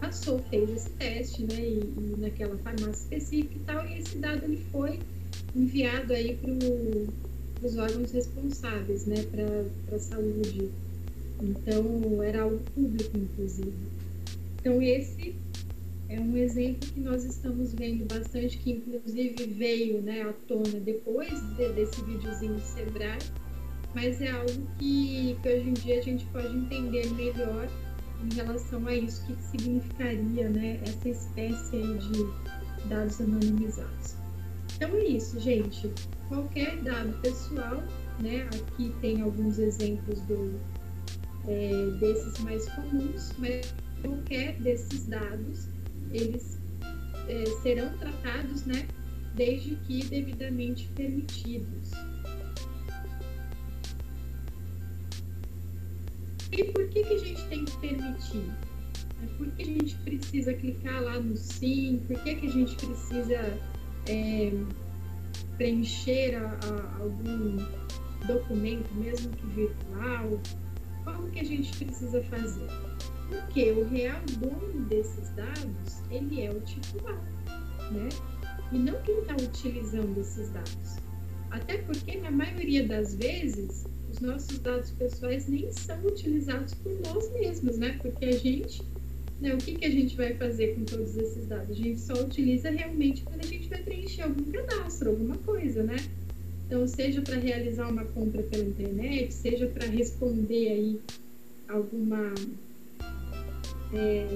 [0.00, 4.44] passou, fez esse teste né, e, e naquela farmácia específica e tal, e esse dado
[4.44, 4.98] ele foi
[5.54, 10.70] enviado aí para os órgãos responsáveis né, para a saúde.
[11.40, 13.93] Então, era algo público, inclusive.
[14.64, 15.36] Então, esse
[16.08, 21.28] é um exemplo que nós estamos vendo bastante, que inclusive veio né, à tona depois
[21.54, 23.18] de, desse videozinho do Sebrae,
[23.94, 27.68] mas é algo que, que, hoje em dia a gente pode entender melhor
[28.24, 34.16] em relação a isso, o que significaria né, essa espécie de dados anonimizados.
[34.76, 35.92] Então é isso, gente.
[36.26, 37.82] Qualquer dado pessoal,
[38.18, 40.58] né, aqui tem alguns exemplos do,
[41.48, 43.74] é, desses mais comuns, mas
[44.04, 45.68] qualquer desses dados,
[46.12, 46.58] eles
[47.28, 48.86] é, serão tratados, né,
[49.34, 51.90] desde que devidamente permitidos.
[56.52, 58.44] E por que, que a gente tem que permitir?
[59.22, 62.00] É, por que a gente precisa clicar lá no sim?
[62.06, 63.58] Por que, que a gente precisa
[64.08, 64.52] é,
[65.56, 67.56] preencher a, a algum
[68.26, 70.40] documento, mesmo que virtual?
[71.04, 72.83] Como que a gente precisa fazer?
[73.28, 77.22] Porque o real dono desses dados, ele é o titular,
[77.90, 78.08] né?
[78.72, 80.96] E não quem está utilizando esses dados.
[81.50, 87.30] Até porque, na maioria das vezes, os nossos dados pessoais nem são utilizados por nós
[87.32, 87.98] mesmos, né?
[88.02, 88.82] Porque a gente,
[89.40, 91.70] né, o que, que a gente vai fazer com todos esses dados?
[91.70, 95.96] A gente só utiliza realmente quando a gente vai preencher algum cadastro, alguma coisa, né?
[96.66, 101.00] Então, seja para realizar uma compra pela internet, seja para responder aí
[101.68, 102.34] alguma
[103.94, 104.26] é,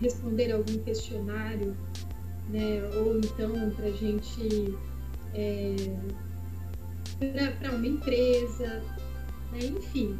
[0.00, 1.76] responder algum questionário,
[2.48, 2.82] né?
[2.96, 4.76] ou então para a gente
[5.34, 5.74] é,
[7.58, 8.82] para uma empresa,
[9.52, 9.58] né?
[9.64, 10.18] enfim,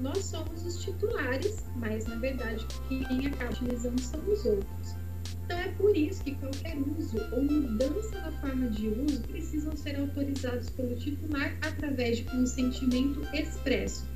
[0.00, 4.98] nós somos os titulares, mas na verdade quem acaba utilizando são os outros.
[5.44, 9.98] Então é por isso que qualquer uso ou mudança na forma de uso precisam ser
[9.98, 14.06] autorizados pelo titular através de consentimento expresso.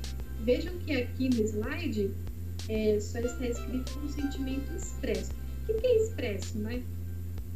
[0.41, 2.11] Vejam que aqui no slide
[2.69, 5.31] é, só está escrito consentimento expresso.
[5.67, 6.83] O que é expresso, né?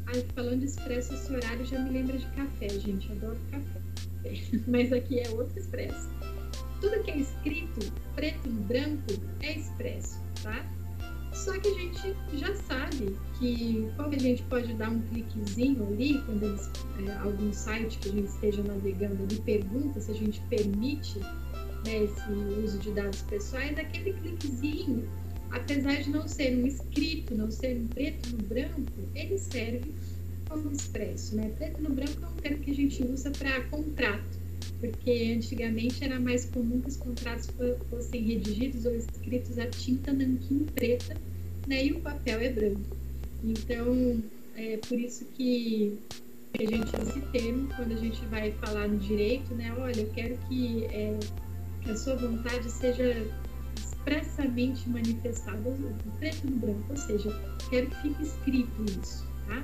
[0.08, 3.12] Ai, falando expresso, esse horário já me lembra de café, gente.
[3.12, 3.82] Adoro café.
[4.68, 6.10] Mas aqui é outro expresso.
[6.80, 10.66] tudo que é escrito, preto no branco, é expresso, tá?
[11.34, 16.20] Só que a gente já sabe que quando a gente pode dar um cliquezinho ali,
[16.26, 16.70] quando eles,
[17.06, 21.20] é, algum site que a gente esteja navegando ali pergunta se a gente permite
[21.88, 22.32] né, esse
[22.64, 25.08] uso de dados pessoais, aquele cliquezinho,
[25.52, 29.92] apesar de não ser um escrito, não ser um preto no branco, ele serve
[30.50, 31.36] como expresso.
[31.36, 31.52] Né?
[31.58, 34.48] Preto no branco é um termo que a gente usa para contrato
[34.80, 37.50] porque antigamente era mais comum que os contratos
[37.90, 41.16] fossem redigidos ou escritos a tinta nanquim preta,
[41.68, 42.98] né, e o papel é branco.
[43.44, 44.22] Então,
[44.56, 45.98] é por isso que
[46.60, 50.10] a gente usa esse termo quando a gente vai falar no direito, né, olha, eu
[50.14, 51.18] quero que, é,
[51.92, 53.26] a sua vontade seja
[53.76, 55.74] expressamente manifestada,
[56.20, 57.30] preto no branco, ou seja,
[57.70, 59.64] quero que fique escrito isso, tá?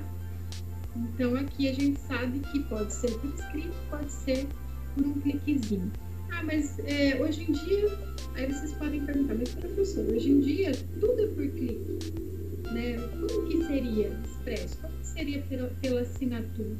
[0.96, 4.46] Então, aqui a gente sabe que pode ser por escrito, pode ser
[4.94, 5.90] por um cliquezinho.
[6.30, 7.98] Ah, mas é, hoje em dia,
[8.34, 12.24] aí vocês podem perguntar, mas professor, hoje em dia tudo é por clique.
[12.72, 12.96] Né?
[13.20, 14.78] Como que seria expresso?
[14.78, 16.76] Como que seria pela, pela assinatura?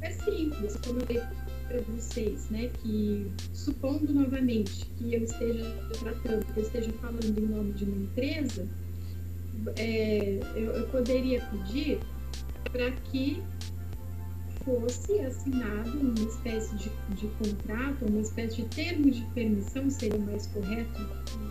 [0.00, 1.22] É simples, como eu
[1.68, 2.70] para vocês, né?
[2.80, 5.64] Que supondo novamente que eu esteja
[6.00, 8.66] tratando, que eu esteja falando em nome de uma empresa,
[9.76, 12.00] é, eu, eu poderia pedir
[12.72, 13.42] para que
[14.64, 20.46] fosse assinado uma espécie de, de contrato, uma espécie de termo de permissão, seria mais
[20.48, 21.00] correto,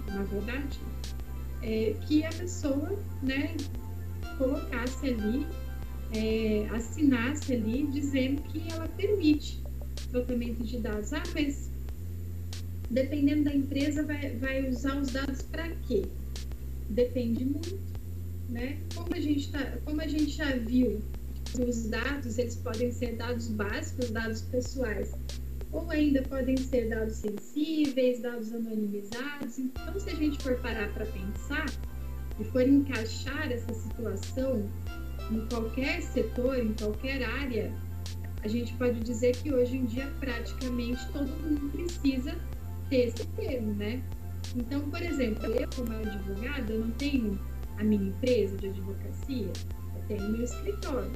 [0.07, 0.79] na verdade,
[1.61, 3.55] é, que a pessoa né,
[4.37, 5.47] colocasse ali,
[6.13, 9.66] é, assinasse ali, dizendo que ela permite
[10.11, 11.13] tratamento de dados.
[11.13, 11.69] Ah, mas
[12.89, 16.05] dependendo da empresa, vai, vai usar os dados para quê?
[16.89, 17.79] Depende muito,
[18.49, 18.79] né?
[18.95, 21.01] Como a gente, tá, como a gente já viu
[21.59, 25.13] os dados eles podem ser dados básicos, dados pessoais,
[25.71, 29.57] ou ainda podem ser dados sensíveis, dados anonimizados.
[29.57, 31.65] Então, se a gente for parar para pensar
[32.39, 34.69] e for encaixar essa situação
[35.31, 37.73] em qualquer setor, em qualquer área,
[38.47, 42.33] a gente pode dizer que hoje em dia praticamente todo mundo precisa
[42.89, 44.01] ter esse termo, né?
[44.55, 47.37] Então, por exemplo, eu como advogada, eu não tenho
[47.77, 49.51] a minha empresa de advocacia,
[49.95, 51.11] eu tenho meu escritório.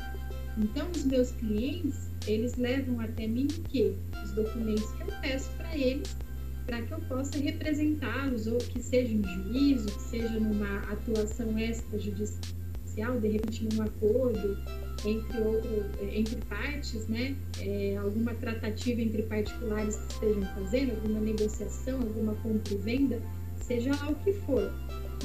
[0.57, 3.95] Então, os meus clientes, eles levam até mim o quê?
[4.21, 6.17] Os documentos que eu peço para eles,
[6.65, 13.21] para que eu possa representá-los, ou que seja em juízo, que seja numa atuação extrajudicial,
[13.21, 14.57] de repente num acordo
[15.05, 17.35] entre, outro, entre partes, né?
[17.59, 23.21] É, alguma tratativa entre particulares que estejam fazendo, alguma negociação, alguma compra e venda,
[23.61, 24.71] seja lá o que for.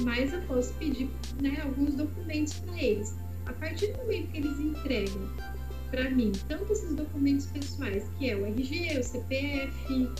[0.01, 1.09] Mas eu posso pedir
[1.41, 3.15] né, alguns documentos para eles
[3.47, 5.31] a partir do momento que eles entregam
[5.91, 10.11] para mim tanto esses documentos pessoais, que é o RG, o CPF,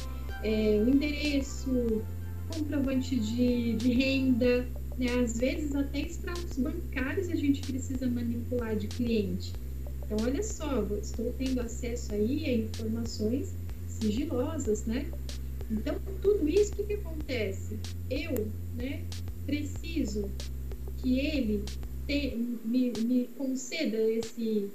[0.43, 2.03] é, o endereço,
[2.49, 4.67] comprovante de, de renda,
[4.99, 5.07] né?
[5.23, 9.53] às vezes até extratos bancários a gente precisa manipular de cliente.
[10.05, 13.53] Então, olha só, estou tendo acesso aí a informações
[13.89, 15.07] sigilosas, né?
[15.71, 17.77] Então, tudo isso, o que, que acontece?
[18.09, 19.03] Eu, né,
[19.45, 20.31] preciso
[20.99, 21.65] que ele
[22.07, 24.71] ter, me, me conceda esse,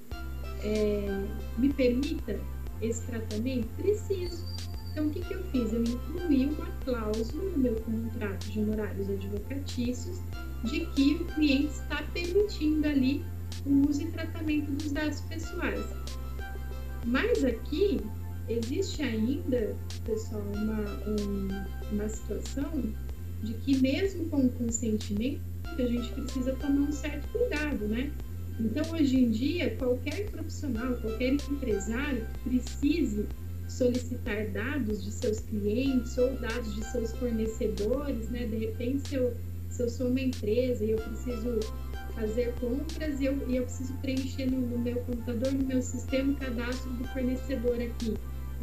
[0.63, 1.25] é,
[1.57, 2.37] me permita
[2.81, 3.67] esse tratamento?
[3.77, 4.43] Preciso.
[4.91, 5.73] Então, o que, que eu fiz?
[5.73, 10.19] Eu incluí uma cláusula no meu contrato de honorários advocatícios
[10.65, 13.23] de que o cliente está permitindo ali
[13.65, 15.85] o uso e tratamento dos dados pessoais.
[17.05, 18.01] Mas aqui
[18.49, 21.47] existe ainda, pessoal, uma, um,
[21.93, 22.83] uma situação
[23.41, 28.11] de que mesmo com o consentimento a gente precisa tomar um certo cuidado, né?
[28.59, 33.25] Então, hoje em dia, qualquer profissional, qualquer empresário que precise
[33.71, 38.45] solicitar dados de seus clientes ou dados de seus fornecedores, né?
[38.45, 39.33] De repente, se eu,
[39.69, 41.59] se eu sou uma empresa e eu preciso
[42.13, 46.33] fazer compras e eu, e eu preciso preencher no, no meu computador, no meu sistema,
[46.33, 48.13] o cadastro do fornecedor aqui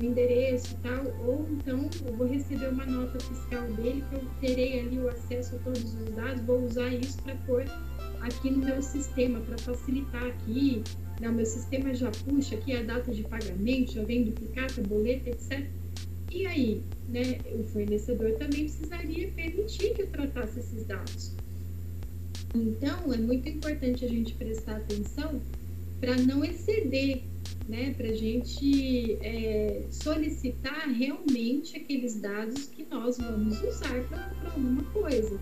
[0.00, 4.22] o endereço e tal, ou então eu vou receber uma nota fiscal dele que eu
[4.40, 7.64] terei ali o acesso a todos os dados, vou usar isso para pôr
[8.20, 10.82] aqui no meu sistema, para facilitar aqui.
[11.20, 11.28] Né?
[11.28, 15.66] O meu sistema já puxa aqui a data de pagamento, já vem duplicata, boleto, etc.
[16.30, 21.32] E aí, né, o fornecedor também precisaria permitir que eu tratasse esses dados.
[22.54, 25.40] Então, é muito importante a gente prestar atenção
[26.00, 27.22] para não exceder
[27.68, 34.82] né, para a gente é, solicitar realmente aqueles dados que nós vamos usar para alguma
[34.84, 35.38] coisa,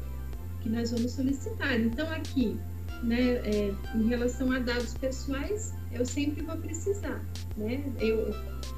[0.61, 1.81] que nós vamos solicitar.
[1.81, 2.57] Então, aqui,
[3.07, 7.25] né, é, em relação a dados pessoais, eu sempre vou precisar.
[7.57, 7.83] Né?
[8.01, 8.35] Eu,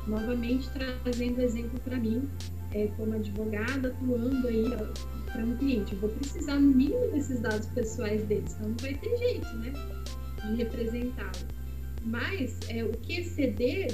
[0.07, 2.29] novamente, trazendo exemplo para mim,
[2.73, 4.65] é, como advogada, atuando aí
[5.33, 5.95] para um cliente.
[5.95, 9.73] Eu vou precisar, no mínimo, desses dados pessoais deles, então não vai ter jeito, né,
[10.45, 11.49] de representá-lo.
[12.05, 13.89] Mas é, o que exceder,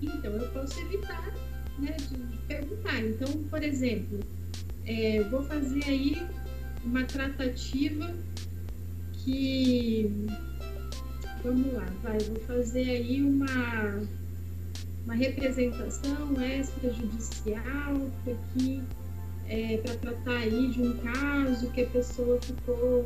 [0.00, 1.34] então eu posso evitar
[1.78, 3.00] né, de, de perguntar.
[3.00, 4.20] Então, por exemplo,
[4.86, 6.22] é, vou fazer aí
[6.84, 8.12] uma tratativa
[9.24, 10.28] que.
[11.42, 14.00] Vamos lá, vai, vou fazer aí uma,
[15.04, 17.96] uma representação extrajudicial
[18.26, 18.80] aqui
[19.48, 23.04] é, para tratar aí de um caso que a pessoa ficou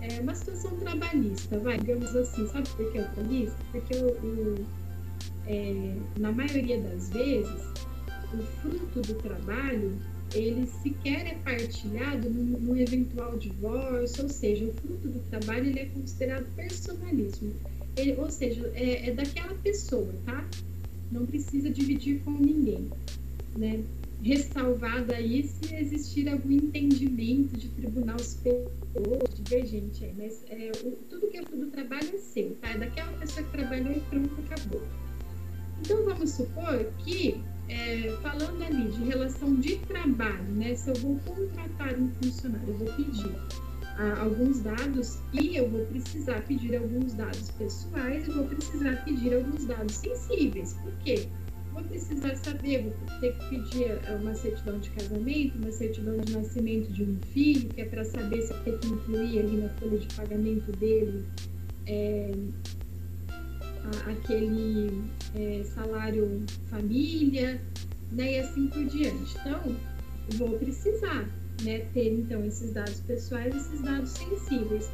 [0.00, 3.58] é, uma situação trabalhista, vai, digamos assim, sabe por que é trabalhista?
[3.72, 4.66] Porque o, o
[5.46, 7.72] é, na maioria das vezes
[8.32, 9.98] o fruto do trabalho
[10.34, 15.86] ele sequer é partilhado no, eventual divórcio, ou seja, o fruto do trabalho ele é
[15.86, 17.52] considerado personalismo,
[17.96, 20.48] ele, ou seja, é, é, daquela pessoa, tá?
[21.10, 22.88] Não precisa dividir com ninguém,
[23.56, 23.82] né?
[24.22, 31.26] Ressalvado aí se existir algum entendimento de tribunal superior divergente, aí, mas é, o, tudo
[31.26, 32.70] que é fruto do trabalho é seu, tá?
[32.70, 34.82] É daquela pessoa que trabalhou e pronto, acabou.
[35.80, 37.42] Então vamos supor que
[37.72, 40.74] é, falando ali de relação de trabalho, né?
[40.74, 43.34] Se eu vou contratar um funcionário, eu vou pedir
[43.96, 49.34] ah, alguns dados e eu vou precisar pedir alguns dados pessoais, eu vou precisar pedir
[49.34, 50.74] alguns dados sensíveis.
[50.82, 51.26] Por quê?
[51.72, 56.32] Vou precisar saber, vou ter que pedir ah, uma certidão de casamento, uma certidão de
[56.36, 59.98] nascimento de um filho, que é para saber se tenho que incluir ali na folha
[59.98, 61.24] de pagamento dele
[61.86, 62.30] é,
[64.06, 65.02] aquele
[65.34, 67.60] é, salário família,
[68.10, 69.36] né, e assim por diante.
[69.40, 69.76] Então,
[70.36, 71.28] vou precisar
[71.62, 74.90] né, ter então esses dados pessoais, esses dados sensíveis.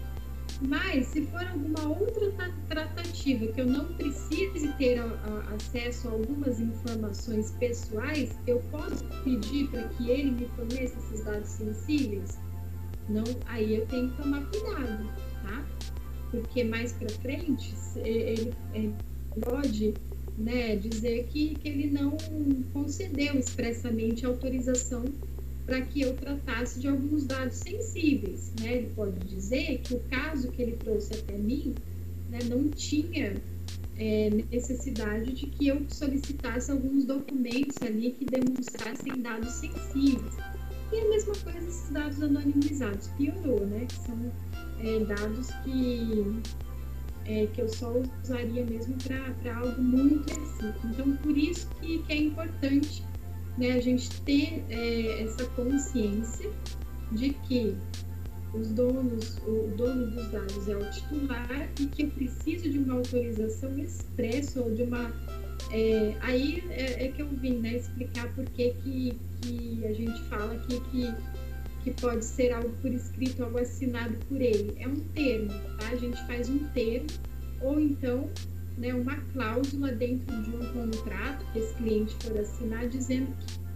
[0.62, 2.32] Mas se for alguma outra
[2.68, 9.04] tratativa que eu não precise ter a, a, acesso a algumas informações pessoais, eu posso
[9.22, 12.38] pedir para que ele me forneça esses dados sensíveis?
[13.08, 15.04] Não, aí eu tenho que tomar cuidado,
[15.42, 15.64] tá?
[16.30, 18.94] Porque mais para frente ele, ele
[19.40, 19.94] pode
[20.38, 22.16] né, dizer que, que ele não
[22.72, 25.04] concedeu expressamente autorização
[25.66, 28.52] para que eu tratasse de alguns dados sensíveis.
[28.60, 28.76] Né?
[28.76, 31.74] Ele pode dizer que o caso que ele trouxe até mim
[32.30, 33.36] né, não tinha
[33.98, 40.36] é, necessidade de que eu solicitasse alguns documentos ali que demonstrassem dados sensíveis.
[40.92, 43.86] E a mesma coisa esses dados anonimizados, piorou, né?
[43.86, 44.32] Que são
[44.80, 46.24] é, dados que
[47.28, 47.92] é, que eu só
[48.24, 48.96] usaria mesmo
[49.42, 50.86] para algo muito específico.
[50.86, 53.04] Então, por isso que, que é importante
[53.58, 56.50] né, a gente ter é, essa consciência
[57.12, 57.76] de que
[58.54, 62.94] os donos, o dono dos dados é o titular e que eu preciso de uma
[62.94, 65.12] autorização expressa ou de uma.
[65.70, 70.18] É, aí é, é, que eu vim né, explicar por que, que, que a gente
[70.24, 71.14] fala aqui que,
[71.82, 74.74] que pode ser algo por escrito, algo assinado por ele.
[74.78, 75.88] É um termo, tá?
[75.90, 77.06] A gente faz um termo
[77.60, 78.28] ou então
[78.76, 83.28] né, uma cláusula dentro de um contrato que esse cliente for assinar dizendo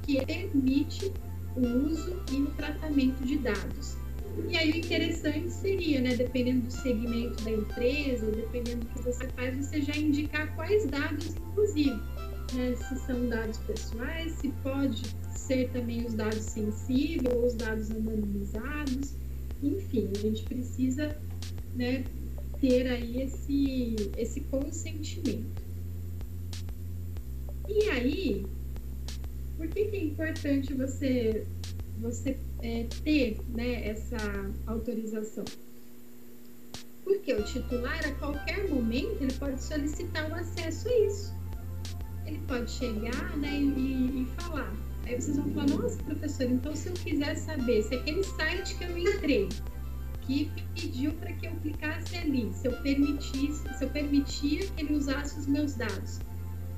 [0.03, 1.13] que, que permite
[1.57, 3.97] o uso e o tratamento de dados.
[4.49, 9.29] E aí o interessante seria, né, dependendo do segmento da empresa, dependendo do que você
[9.29, 12.01] faz, você já indicar quais dados, inclusive,
[12.55, 15.03] né, se são dados pessoais, se pode
[15.35, 19.15] ser também os dados sensíveis ou os dados anonimizados,
[19.63, 21.17] enfim, a gente precisa
[21.75, 22.05] né,
[22.61, 25.63] ter aí esse, esse consentimento.
[27.69, 28.47] E aí,
[29.57, 31.47] por que, que é importante você,
[32.01, 34.17] você é, ter né, essa
[34.67, 35.45] autorização?
[37.05, 41.42] Porque o titular, a qualquer momento, ele pode solicitar o acesso a isso.
[42.27, 44.73] Ele pode chegar né, e, e falar.
[45.05, 48.85] Aí vocês vão falar, nossa, professor, então se eu quiser saber se aquele site que
[48.85, 49.49] eu entrei
[50.23, 54.95] que pediu para que eu clicasse ali, se eu permitisse, se eu permitia que ele
[54.95, 56.21] usasse os meus dados.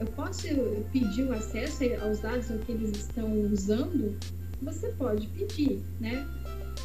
[0.01, 0.49] Eu posso
[0.93, 4.17] pedir o acesso aos dados que eles estão usando?
[4.63, 6.27] Você pode pedir, né?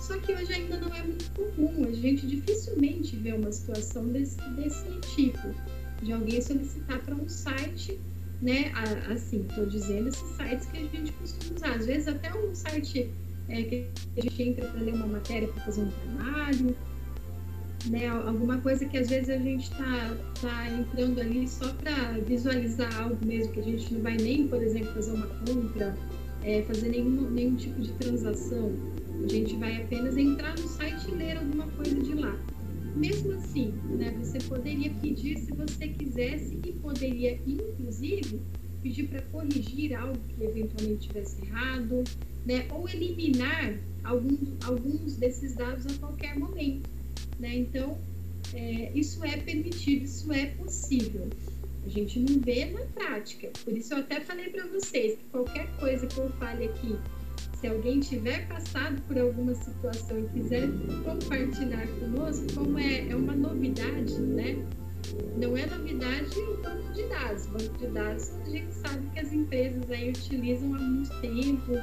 [0.01, 4.37] Só que hoje ainda não é muito comum, a gente dificilmente vê uma situação desse,
[4.51, 4.85] desse
[5.15, 5.53] tipo,
[6.01, 7.99] de alguém solicitar para um site,
[8.41, 8.71] né?
[9.11, 11.75] Assim, estou dizendo esses sites que a gente costuma usar.
[11.75, 13.11] Às vezes até um site
[13.49, 13.87] é, que
[14.17, 16.75] a gente entra para ler uma matéria, para fazer um trabalho,
[17.87, 18.07] né?
[18.07, 23.17] Alguma coisa que às vezes a gente está tá entrando ali só para visualizar algo
[23.25, 25.97] mesmo, que a gente não vai nem, por exemplo, fazer uma compra,
[26.43, 28.71] é, fazer nenhum, nenhum tipo de transação.
[29.23, 32.37] A gente vai apenas entrar no site e ler alguma coisa de lá.
[32.99, 38.41] Mesmo assim, né, você poderia pedir se você quisesse e poderia, inclusive,
[38.83, 42.03] pedir para corrigir algo que eventualmente tivesse errado,
[42.45, 42.67] né?
[42.71, 46.89] ou eliminar alguns, desses dados a qualquer momento.
[47.39, 47.55] Né?
[47.55, 47.97] Então,
[48.53, 51.29] é, isso é permitido, isso é possível.
[51.85, 53.49] A gente não vê na prática.
[53.63, 56.97] Por isso eu até falei para vocês que qualquer coisa que eu fale aqui,
[57.59, 60.69] se alguém tiver passado por alguma situação e quiser
[61.03, 64.65] compartilhar conosco, como é, é uma novidade, né?
[65.37, 67.45] Não é novidade o banco de dados.
[67.47, 71.73] O banco de dados a gente sabe que as empresas aí utilizam há muito tempo,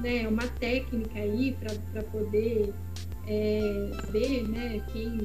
[0.00, 0.22] né?
[0.22, 1.56] É uma técnica aí
[1.92, 2.72] para poder
[3.28, 4.84] é, ver, né?
[4.92, 5.18] Quem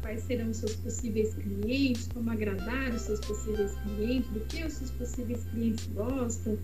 [0.00, 4.72] quais serão os seus possíveis clientes, como agradar os seus possíveis clientes, do que os
[4.74, 6.56] seus possíveis clientes gostam,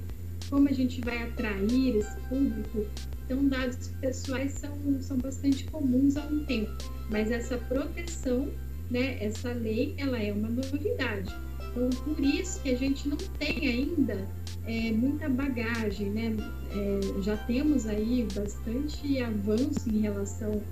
[0.49, 2.86] como a gente vai atrair esse público.
[3.24, 6.72] Então, dados pessoais são, são bastante comuns há um tempo,
[7.11, 8.51] mas essa proteção,
[8.90, 11.34] né, essa lei, ela é uma novidade.
[11.70, 14.28] Então, por isso que a gente não tem ainda
[14.66, 16.36] é, muita bagagem, né?
[16.70, 20.62] É, já temos aí bastante avanço em relação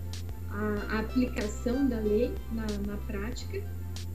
[0.53, 3.62] a aplicação da lei na, na prática,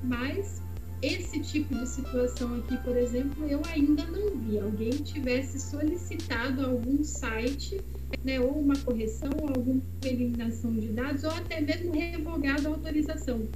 [0.04, 0.62] mas
[1.02, 7.04] esse tipo de situação aqui, por exemplo, eu ainda não vi alguém tivesse solicitado algum
[7.04, 7.80] site,
[8.24, 13.48] né, ou uma correção, ou alguma eliminação de dados, ou até mesmo revogado a autorização,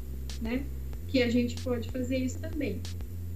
[0.41, 0.63] né?
[1.07, 2.79] Que a gente pode fazer isso também.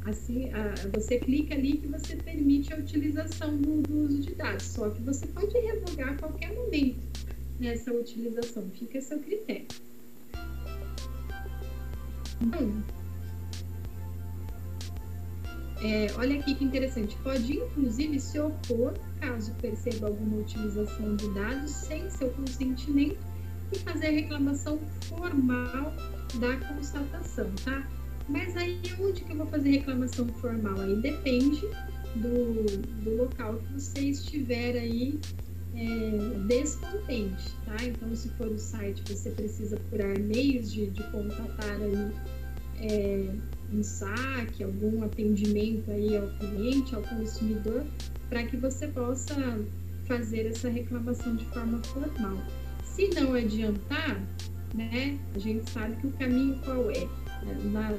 [0.05, 4.65] Assim, a, você clica ali que você permite a utilização do, do uso de dados,
[4.65, 6.99] só que você pode revogar a qualquer momento
[7.59, 8.69] nessa utilização.
[8.71, 9.65] Fica a seu critério.
[12.39, 12.83] Então,
[15.85, 17.15] é, olha aqui que interessante.
[17.23, 23.17] Pode inclusive se opor caso perceba alguma utilização de dados sem seu consentimento
[23.71, 25.93] e fazer reclamação formal
[26.39, 27.87] da constatação, tá?
[28.27, 30.79] Mas aí onde que eu vou fazer reclamação formal?
[30.79, 31.61] Aí depende
[32.15, 35.19] do, do local que você estiver aí
[35.75, 37.75] é, descontente, tá?
[37.83, 42.11] Então, se for o site, você precisa procurar meios de, de contatar aí
[42.79, 43.29] é,
[43.73, 47.83] um saque, algum atendimento aí ao cliente, ao consumidor,
[48.29, 49.59] para que você possa
[50.05, 52.37] fazer essa reclamação de forma formal.
[52.83, 54.21] Se não adiantar,
[54.73, 57.07] né, a gente sabe que o caminho qual é?
[57.71, 57.93] Na,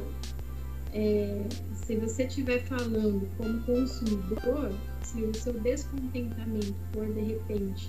[0.92, 7.86] é se você estiver falando como consumidor, se o seu descontentamento for de repente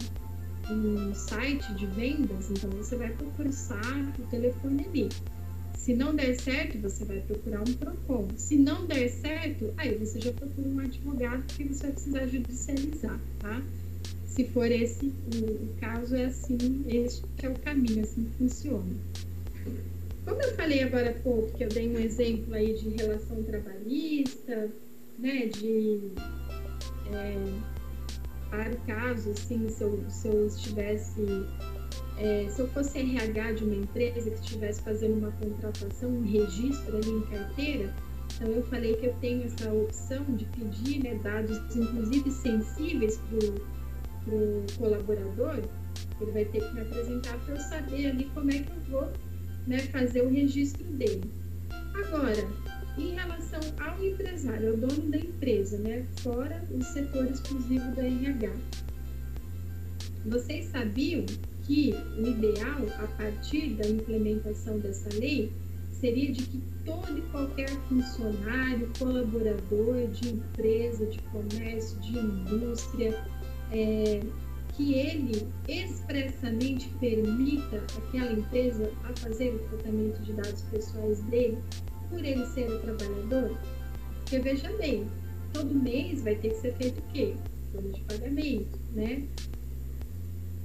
[0.70, 3.50] um site de vendas, então você vai procurar
[4.20, 5.10] o telefone ali.
[5.78, 8.28] Se não der certo, você vai procurar um PROCON.
[8.36, 13.20] Se não der certo, aí você já procura um advogado, porque você vai precisar judicializar,
[13.40, 13.62] tá?
[14.26, 18.96] Se for esse o, o caso, é assim, este é o caminho, assim que funciona.
[20.26, 24.70] Como eu falei agora há pouco, que eu dei um exemplo aí de relação trabalhista,
[25.18, 26.12] né, de
[27.14, 27.78] é,
[28.50, 31.22] para o caso, assim, se eu, se eu estivesse,
[32.18, 36.98] é, se eu fosse RH de uma empresa que estivesse fazendo uma contratação, um registro
[36.98, 37.94] ali em carteira,
[38.36, 44.36] então eu falei que eu tenho essa opção de pedir né, dados, inclusive sensíveis para
[44.36, 45.62] o colaborador,
[46.20, 49.12] ele vai ter que me apresentar para eu saber ali como é que eu vou
[49.68, 51.32] né, fazer o registro dele.
[51.94, 52.48] Agora,
[52.98, 58.52] em relação ao empresário, ao dono da empresa, né, fora o setor exclusivo da RH,
[60.26, 61.26] vocês sabiam
[61.68, 65.52] que o ideal, a partir da implementação dessa lei,
[65.92, 73.22] seria de que todo e qualquer funcionário, colaborador de empresa, de comércio, de indústria,
[73.72, 74.22] é,
[74.76, 81.58] que ele expressamente permita aquela empresa a fazer o tratamento de dados pessoais dele
[82.10, 83.58] por ele ser o trabalhador?
[84.20, 85.06] Porque veja bem,
[85.52, 87.34] todo mês vai ter que ser feito o quê?
[87.74, 89.24] Folha de pagamento, né?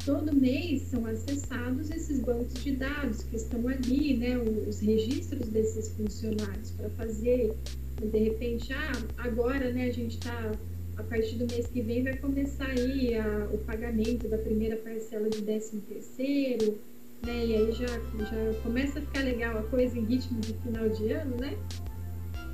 [0.05, 4.37] Todo mês são acessados esses bancos de dados que estão ali, né?
[4.37, 7.55] Os registros desses funcionários para fazer,
[8.01, 9.87] de repente, ah, agora, né?
[9.87, 10.53] A gente está
[10.97, 15.31] a partir do mês que vem vai começar aí a, o pagamento da primeira parcela
[15.31, 16.79] de 13 terceiro,
[17.25, 17.47] né?
[17.47, 21.13] E aí já, já começa a ficar legal a coisa em ritmo de final de
[21.13, 21.57] ano, né?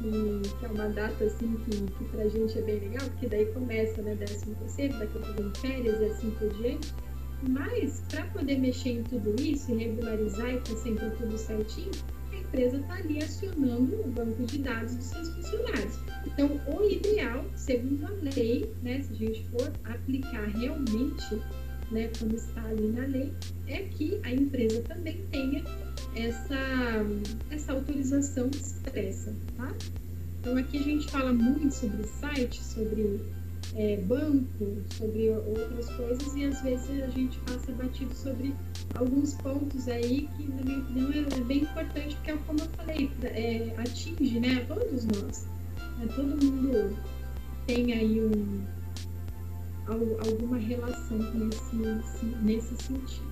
[0.05, 3.47] E que é uma data assim que, que pra gente é bem legal, porque daí
[3.47, 6.93] começa, né, 13 terceiro, daqui a pouco vem férias e assim por diante.
[7.43, 11.91] Mas para poder mexer em tudo isso e regularizar e ter sempre tudo certinho,
[12.33, 15.99] a empresa está ali acionando o banco de dados dos seus funcionários.
[16.27, 21.41] Então, o ideal, segundo a lei, né, se a gente for aplicar realmente
[21.91, 23.33] né, como está ali na lei,
[23.67, 25.65] é que a empresa também tenha
[26.15, 26.59] essa,
[27.51, 29.73] essa autorização expressa, tá?
[30.41, 33.21] Então aqui a gente fala muito sobre site, sobre
[33.77, 38.55] é, banco, sobre outras coisas e às vezes a gente passa batido sobre
[38.95, 43.11] alguns pontos aí que, na minha opinião, é, é bem importante, porque, como eu falei,
[43.23, 45.47] é, atinge né, todos nós.
[45.99, 46.97] Né, todo mundo
[47.67, 48.65] tem aí um,
[50.27, 53.29] alguma relação nesse, nesse sentido.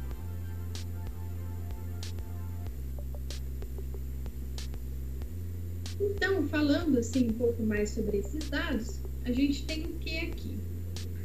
[5.98, 10.56] Então, falando assim um pouco mais sobre esses dados, a gente tem o que aqui?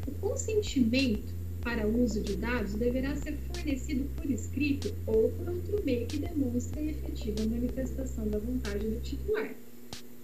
[0.08, 6.08] O consentimento para uso de dados deverá ser fornecido por escrito ou por outro meio
[6.08, 9.52] que demonstre a efetiva manifestação da vontade do titular.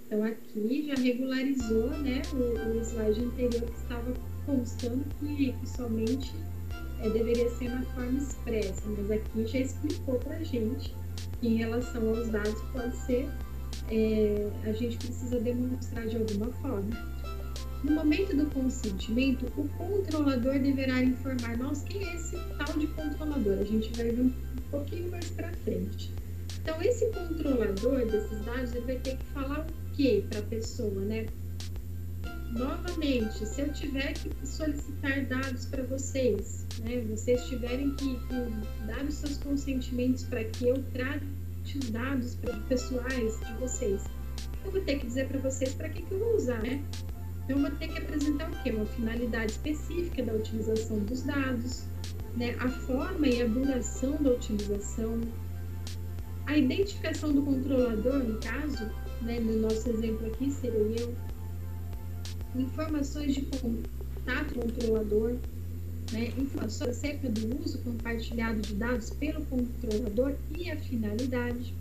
[0.07, 4.11] Então, aqui já regularizou né, o, o slide anterior que estava
[4.47, 6.34] constando que, que somente
[7.01, 10.95] é, deveria ser na forma expressa, mas aqui já explicou para a gente
[11.39, 13.30] que em relação aos dados pode ser,
[13.91, 17.16] é, a gente precisa demonstrar de alguma forma.
[17.84, 23.59] No momento do consentimento, o controlador deverá informar nós quem é esse tal de controlador.
[23.59, 24.32] A gente vai ver um
[24.71, 26.11] pouquinho mais para frente.
[26.61, 31.01] Então, esse controlador desses dados ele vai ter que falar o que para a pessoa,
[31.01, 31.28] né?
[32.51, 37.01] Novamente, se eu tiver que solicitar dados para vocês, né?
[37.09, 41.25] Vocês tiverem que, que dar os seus consentimentos para que eu trate
[41.78, 44.03] os dados pessoais de vocês,
[44.65, 46.84] eu vou ter que dizer para vocês para que, que eu vou usar, né?
[47.47, 48.71] Então, eu vou ter que apresentar o quê?
[48.71, 51.83] Uma finalidade específica da utilização dos dados,
[52.35, 52.53] né?
[52.59, 55.21] a forma e a duração da utilização,
[56.45, 58.91] a identificação do controlador, no caso,
[59.21, 59.39] né?
[59.39, 61.15] no nosso exemplo aqui seria eu,
[62.53, 65.37] informações de contato controlador,
[66.11, 66.33] né?
[66.37, 71.73] informações acerca do uso compartilhado de dados pelo controlador e a finalidade,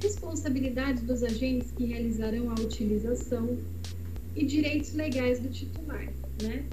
[0.00, 3.58] responsabilidades dos agentes que realizarão a utilização,
[4.34, 6.06] e direitos legais do titular,
[6.42, 6.64] né?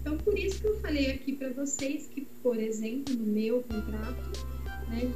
[0.00, 4.46] Então, por isso que eu falei aqui para vocês que, por exemplo, no meu contrato,
[4.88, 5.12] né,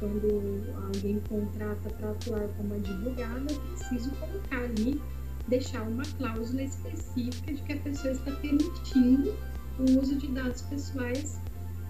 [0.00, 5.00] quando alguém contrata para atuar como advogada, eu preciso colocar ali,
[5.46, 9.32] deixar uma cláusula específica de que a pessoa está permitindo
[9.78, 11.38] o uso de dados pessoais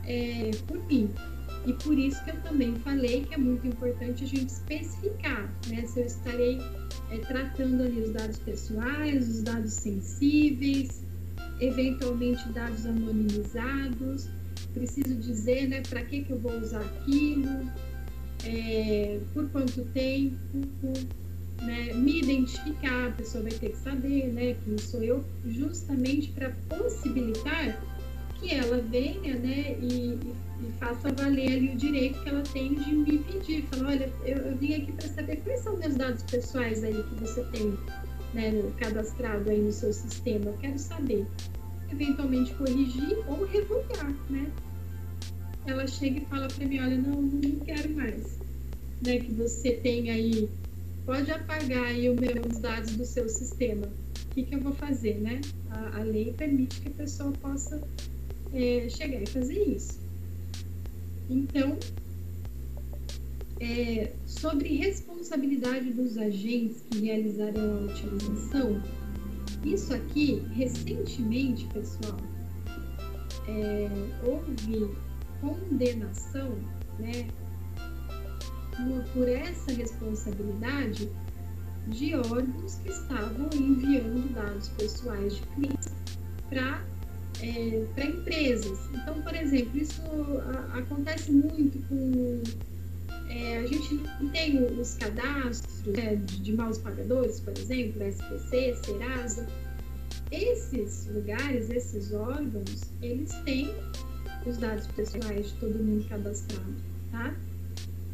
[0.04, 1.08] é, por mim.
[1.66, 5.84] E por isso que eu também falei que é muito importante a gente especificar, né?
[5.86, 6.58] Se eu estarei
[7.10, 11.02] é, tratando ali os dados pessoais, os dados sensíveis,
[11.60, 14.28] eventualmente dados anonimizados,
[14.72, 17.70] preciso dizer, né, para que, que eu vou usar aquilo,
[18.44, 20.36] é, por quanto tempo,
[21.62, 26.50] né, me identificar, a pessoa vai ter que saber, né, quem sou eu, justamente para
[26.68, 27.78] possibilitar
[28.38, 30.34] que ela venha, né, e, e,
[30.78, 33.62] faça valer ali o direito que ela tem de me pedir.
[33.66, 37.14] Falar, olha, eu, eu vim aqui para saber quais são meus dados pessoais aí que
[37.14, 37.74] você tem,
[38.34, 40.46] né, cadastrado aí no seu sistema.
[40.46, 41.26] Eu quero saber.
[41.90, 44.50] Eventualmente corrigir ou revogar, né?
[45.66, 48.38] Ela chega e fala para mim, olha, não, não quero mais,
[49.04, 50.48] né, que você tem aí,
[51.04, 53.86] pode apagar aí os meus dados do seu sistema.
[53.86, 55.40] O que, que eu vou fazer, né?
[55.70, 57.82] A, a lei permite que a pessoa possa
[58.52, 59.99] é, chegar e fazer isso.
[61.30, 61.78] Então,
[63.60, 68.82] é, sobre responsabilidade dos agentes que realizarão a utilização,
[69.64, 72.16] isso aqui, recentemente, pessoal,
[73.46, 73.88] é,
[74.26, 74.90] houve
[75.40, 76.50] condenação
[76.98, 77.28] né,
[79.14, 81.08] por essa responsabilidade
[81.86, 85.94] de órgãos que estavam enviando dados pessoais de clientes
[86.48, 86.84] para
[87.42, 88.78] é, para empresas.
[88.92, 90.02] Então, por exemplo, isso
[90.72, 92.42] a, acontece muito com.
[93.28, 94.00] É, a gente
[94.32, 99.46] tem os cadastros né, de, de maus pagadores, por exemplo, SPC, Serasa.
[100.32, 103.74] Esses lugares, esses órgãos, eles têm
[104.46, 106.74] os dados pessoais de todo mundo cadastrado,
[107.10, 107.34] tá?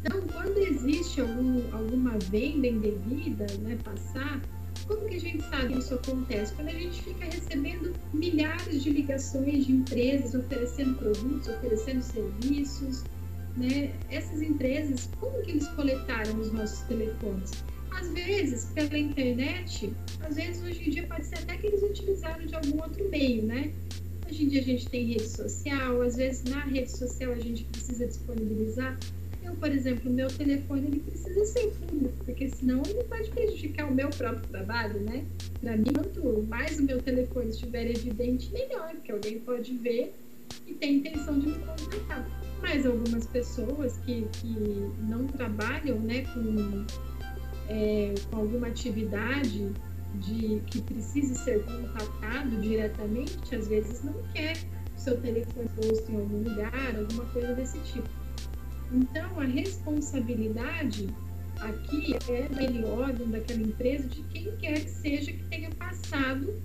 [0.01, 4.41] Então, quando existe algum, alguma venda indevida, né, passar,
[4.87, 6.53] como que a gente sabe que isso acontece?
[6.53, 13.03] Quando a gente fica recebendo milhares de ligações de empresas oferecendo produtos, oferecendo serviços,
[13.57, 13.91] né?
[14.09, 17.51] Essas empresas, como que eles coletaram os nossos telefones?
[17.91, 22.45] Às vezes, pela internet, às vezes hoje em dia pode ser até que eles utilizaram
[22.45, 23.73] de algum outro meio, né?
[24.29, 27.63] Hoje em dia a gente tem rede social, às vezes na rede social a gente
[27.65, 28.97] precisa disponibilizar
[29.47, 33.89] eu, por exemplo, o meu telefone ele precisa ser público, porque senão ele pode prejudicar
[33.89, 35.25] o meu próprio trabalho, né?
[35.61, 40.13] Para mim, quanto mais o meu telefone estiver evidente, melhor, porque alguém pode ver
[40.65, 42.27] e tem intenção de me contactar.
[42.61, 44.55] Mas algumas pessoas que, que
[45.07, 46.85] não trabalham né, com
[47.69, 49.71] é, com alguma atividade
[50.15, 54.57] de que precise ser contatado diretamente, às vezes não quer
[54.95, 58.09] o seu telefone posto em algum lugar, alguma coisa desse tipo.
[58.91, 61.07] Então, a responsabilidade
[61.59, 66.61] aqui é daquele órgão, daquela empresa, de quem quer que seja que tenha passado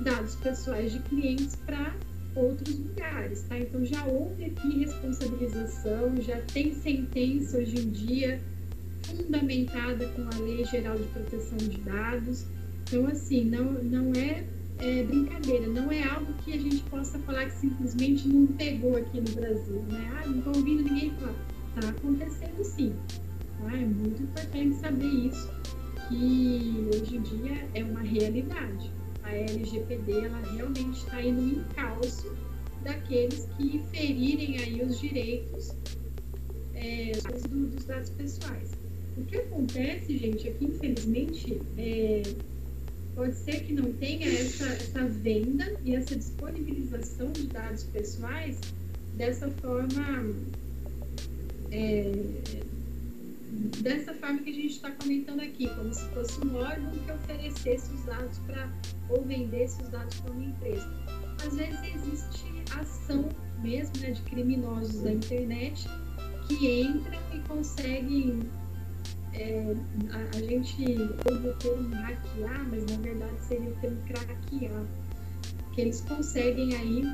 [0.00, 1.94] dados pessoais de clientes para
[2.34, 3.58] outros lugares, tá?
[3.58, 8.40] Então já houve aqui responsabilização, já tem sentença hoje em dia
[9.02, 12.44] fundamentada com a Lei Geral de Proteção de Dados.
[12.82, 14.44] Então, assim, não, não é,
[14.78, 19.20] é brincadeira, não é algo que a gente possa falar que simplesmente não pegou aqui
[19.20, 20.12] no Brasil, né?
[20.16, 21.55] Ah, não estou ouvindo ninguém falar.
[21.76, 22.94] Está acontecendo sim.
[23.58, 23.76] Tá?
[23.76, 25.50] É muito importante saber isso,
[26.08, 28.90] que hoje em dia é uma realidade.
[29.22, 32.34] A LGPD, ela realmente está indo em calço
[32.82, 35.74] daqueles que ferirem aí os direitos
[36.74, 37.12] é,
[37.46, 38.70] do, dos dados pessoais.
[39.18, 42.22] O que acontece, gente, aqui, infelizmente, é,
[43.14, 48.58] pode ser que não tenha essa, essa venda e essa disponibilização de dados pessoais
[49.16, 50.34] dessa forma
[51.70, 52.12] é,
[53.82, 57.92] dessa forma que a gente está comentando aqui, como se fosse um órgão que oferecesse
[57.92, 58.68] os dados para
[59.08, 60.88] ou vendesse os dados para uma empresa.
[61.46, 62.46] Às vezes existe
[62.78, 63.28] ação
[63.62, 65.88] mesmo né, de criminosos da internet
[66.48, 68.40] que entram e conseguem
[69.32, 69.74] é,
[70.10, 70.82] a, a, gente
[71.30, 74.84] ouve o termo hackear, mas na verdade seria o termo craquear,
[75.74, 77.04] que eles conseguem aí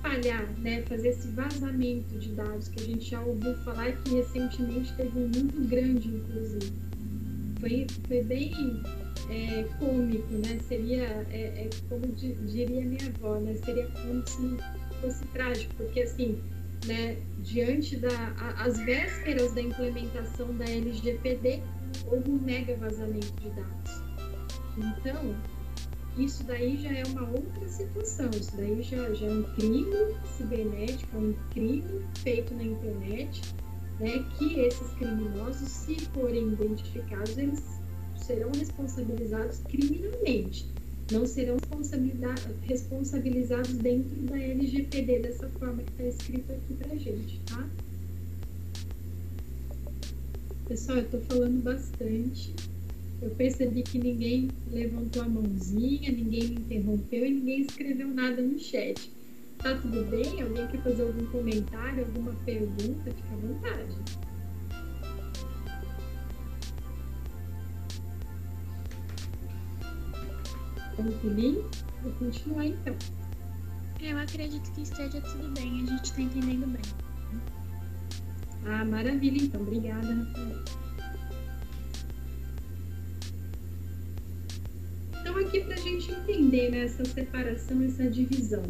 [0.00, 4.92] espalhar, né, fazer esse vazamento de dados que a gente já ouviu falar que recentemente
[4.96, 6.72] teve um muito grande, inclusive.
[7.60, 8.82] Foi, foi bem
[9.28, 10.58] é, cômico, né?
[10.66, 13.54] Seria, é, é, como diria minha avó, né?
[13.54, 14.56] Seria como se
[15.00, 16.40] fosse trágico, porque assim,
[16.86, 21.62] né, diante da as vésperas da implementação da LGPD,
[22.06, 24.02] houve um mega vazamento de dados.
[24.78, 25.36] Então,
[26.18, 29.86] isso daí já é uma outra situação, isso daí já, já é um crime
[30.36, 31.84] cibernético, é um crime
[32.22, 33.42] feito na internet,
[33.98, 37.62] né, que esses criminosos, se forem identificados, eles
[38.16, 40.66] serão responsabilizados criminalmente,
[41.10, 41.56] não serão
[42.62, 47.68] responsabilizados dentro da LGPD, dessa forma que está escrito aqui para gente, tá?
[50.66, 52.54] Pessoal, eu estou falando bastante.
[53.22, 58.58] Eu percebi que ninguém levantou a mãozinha, ninguém me interrompeu e ninguém escreveu nada no
[58.58, 59.12] chat.
[59.58, 60.40] Tá tudo bem?
[60.40, 63.10] Alguém quer fazer algum comentário, alguma pergunta?
[63.10, 63.96] Fica à vontade.
[70.96, 71.70] Tranquilinho?
[72.02, 72.96] Vou continuar então.
[74.00, 76.82] Eu acredito que esteja tudo bem, a gente está entendendo bem.
[78.64, 79.60] Ah, maravilha então.
[79.60, 80.64] Obrigada, Rafael.
[85.20, 88.64] Então, aqui para a gente entender né, essa separação, essa divisão.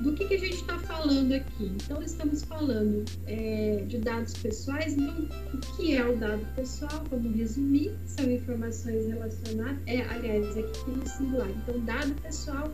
[0.00, 1.72] Do que, que a gente está falando aqui?
[1.76, 4.94] Então, estamos falando é, de dados pessoais.
[4.94, 7.04] Então, o que é o dado pessoal?
[7.10, 9.78] Vamos resumir: são informações relacionadas.
[9.86, 11.48] É, aliás, aqui no singular.
[11.48, 12.70] Então, dado pessoal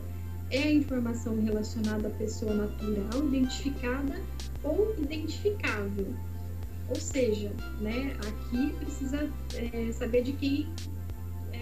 [0.49, 4.19] é a informação relacionada à pessoa natural, identificada
[4.63, 6.07] ou identificável.
[6.89, 10.67] Ou seja, né, aqui precisa é, saber de quem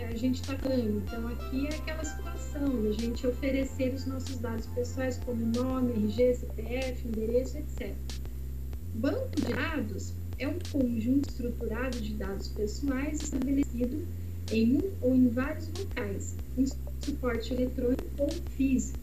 [0.05, 1.03] a gente está falando.
[1.05, 5.93] Então, aqui é aquela situação de a gente oferecer os nossos dados pessoais, como nome,
[5.93, 7.95] RG, CPF, endereço, etc.
[8.95, 14.07] Banco de dados é um conjunto estruturado de dados pessoais estabelecido
[14.51, 16.65] em um ou em vários locais, em
[17.01, 18.99] suporte eletrônico ou físico.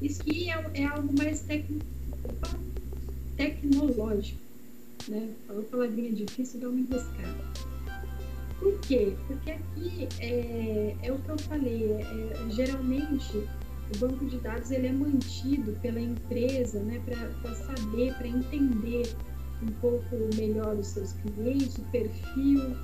[0.00, 1.66] Isso aqui é, é algo mais tec...
[3.36, 4.40] tecnológico.
[5.08, 5.30] Né?
[5.46, 7.69] Falou palavrinha difícil, dá uma enroscada.
[8.60, 9.16] Por quê?
[9.26, 13.48] Porque aqui é, é o que eu falei, é, geralmente
[13.94, 19.14] o banco de dados ele é mantido pela empresa né, para saber, para entender
[19.62, 22.76] um pouco melhor os seus clientes, o perfil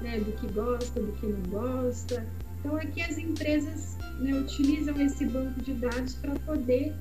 [0.00, 2.26] né, do que gosta, do que não gosta.
[2.60, 6.94] Então aqui as empresas né, utilizam esse banco de dados para poder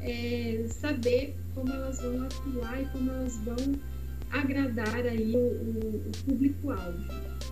[0.00, 3.56] é, saber como elas vão atuar e como elas vão
[4.30, 7.42] agradar aí o, o, o público-alvo.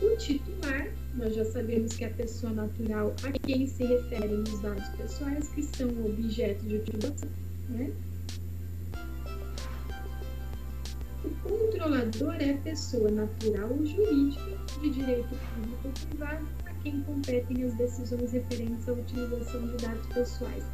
[0.00, 4.60] O titular, nós já sabemos que é a pessoa natural a quem se referem os
[4.60, 7.30] dados pessoais, que são objeto de utilização.
[7.70, 7.90] Né?
[11.24, 17.02] O controlador é a pessoa natural ou jurídica de direito público ou privado a quem
[17.02, 20.64] competem as decisões referentes à utilização de dados pessoais.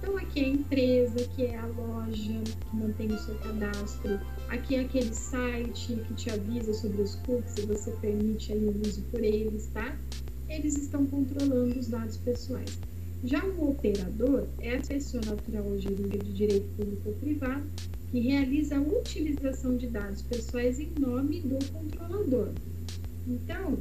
[0.00, 4.76] Então, aqui é a empresa, aqui é a loja que mantém o seu cadastro, aqui
[4.76, 9.02] é aquele site que te avisa sobre os cookies e você permite aí o uso
[9.10, 9.94] por eles, tá?
[10.48, 12.78] Eles estão controlando os dados pessoais.
[13.22, 17.66] Já o operador é a pessoa natural ou jurídica de direito público ou privado
[18.10, 22.48] que realiza a utilização de dados pessoais em nome do controlador.
[23.28, 23.78] Então,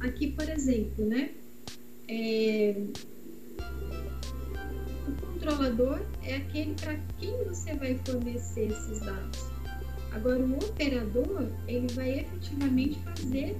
[0.00, 1.30] aqui, por exemplo, né?
[2.08, 2.74] É,
[5.46, 9.46] controlador é aquele para quem você vai fornecer esses dados.
[10.12, 13.56] Agora, o operador, ele vai efetivamente fazer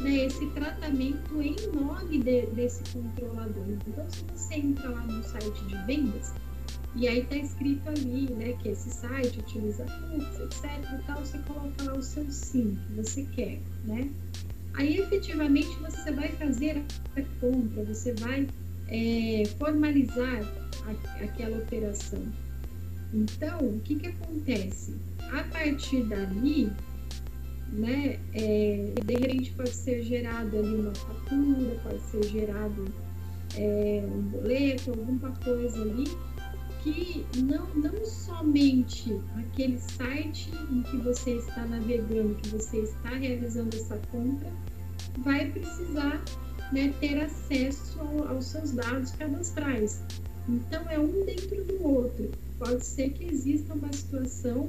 [0.00, 3.64] né, esse tratamento em nome de, desse controlador.
[3.86, 6.32] Então, se você entra lá no site de vendas,
[6.94, 10.64] e aí está escrito ali, né, que esse site utiliza cookies, etc.
[10.92, 14.10] E tal, você coloca lá o seu sim que você quer, né?
[14.74, 16.82] Aí efetivamente você vai fazer
[17.16, 18.46] a compra, você vai
[18.88, 20.61] é, formalizar
[21.20, 22.22] aquela operação.
[23.12, 24.96] Então, o que, que acontece?
[25.30, 26.72] A partir dali,
[27.72, 32.84] né, é, de repente pode ser gerado ali uma fatura, pode ser gerado
[33.56, 36.04] é, um boleto, alguma coisa ali,
[36.82, 43.74] que não, não somente aquele site em que você está navegando, que você está realizando
[43.76, 44.50] essa compra,
[45.18, 46.22] vai precisar
[46.72, 50.02] né, ter acesso ao, aos seus dados cadastrais.
[50.48, 52.30] Então, é um dentro do outro.
[52.58, 54.68] Pode ser que exista uma situação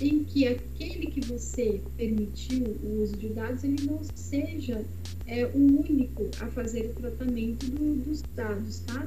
[0.00, 4.84] em que aquele que você permitiu o uso de dados, ele não seja
[5.26, 9.06] é, o único a fazer o tratamento do, dos dados, tá?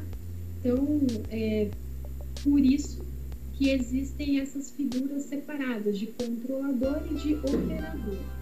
[0.60, 0.99] Então,
[1.30, 1.70] é,
[2.43, 2.99] por isso
[3.53, 8.39] que existem essas figuras separadas de controlador e de operador.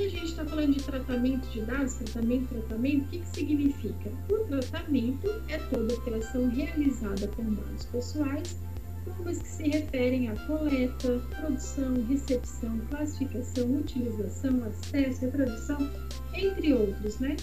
[0.00, 4.10] E a gente está falando de tratamento de dados, tratamento, tratamento, o que, que significa?
[4.30, 8.56] O tratamento é toda operação realizada com dados pessoais,
[9.04, 15.90] como as que se referem à coleta, produção, recepção, classificação, utilização, acesso, reprodução,
[16.32, 17.36] entre outros, né?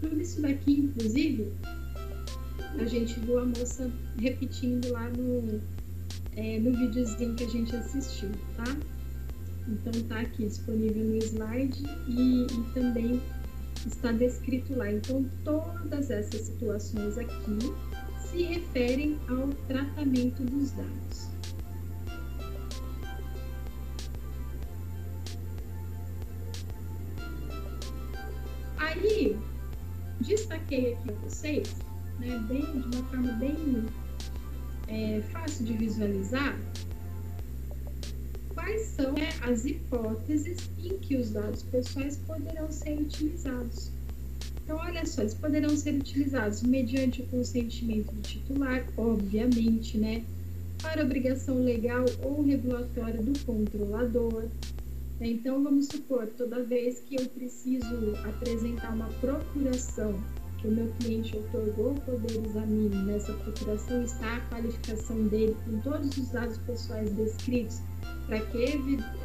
[0.00, 1.52] Tudo isso daqui, inclusive,
[2.80, 3.88] a gente viu a moça
[4.18, 5.60] repetindo lá no,
[6.34, 8.76] é, no videozinho que a gente assistiu, tá?
[9.68, 13.20] Então tá aqui disponível no slide e, e também
[13.86, 14.90] está descrito lá.
[14.90, 17.58] Então todas essas situações aqui
[18.30, 21.26] se referem ao tratamento dos dados.
[28.78, 29.36] Aí,
[30.20, 31.76] destaquei aqui para vocês,
[32.18, 33.86] né, bem, de uma forma bem
[34.88, 36.56] é, fácil de visualizar,
[38.56, 43.90] quais são né, as hipóteses em que os dados pessoais poderão ser utilizados.
[44.64, 50.24] Então, olha só, eles poderão ser utilizados mediante o consentimento do titular, obviamente, né?
[50.82, 54.48] Para obrigação legal ou regulatória do controlador,
[55.20, 60.14] então, vamos supor, toda vez que eu preciso apresentar uma procuração,
[60.58, 65.80] que o meu cliente otorgou poderes a mim, nessa procuração está a qualificação dele com
[65.80, 67.80] todos os dados pessoais descritos,
[68.26, 68.64] para que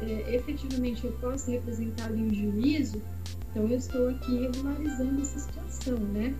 [0.02, 3.02] é, efetivamente eu possa representá-lo em juízo,
[3.50, 6.34] então eu estou aqui regularizando essa situação, né?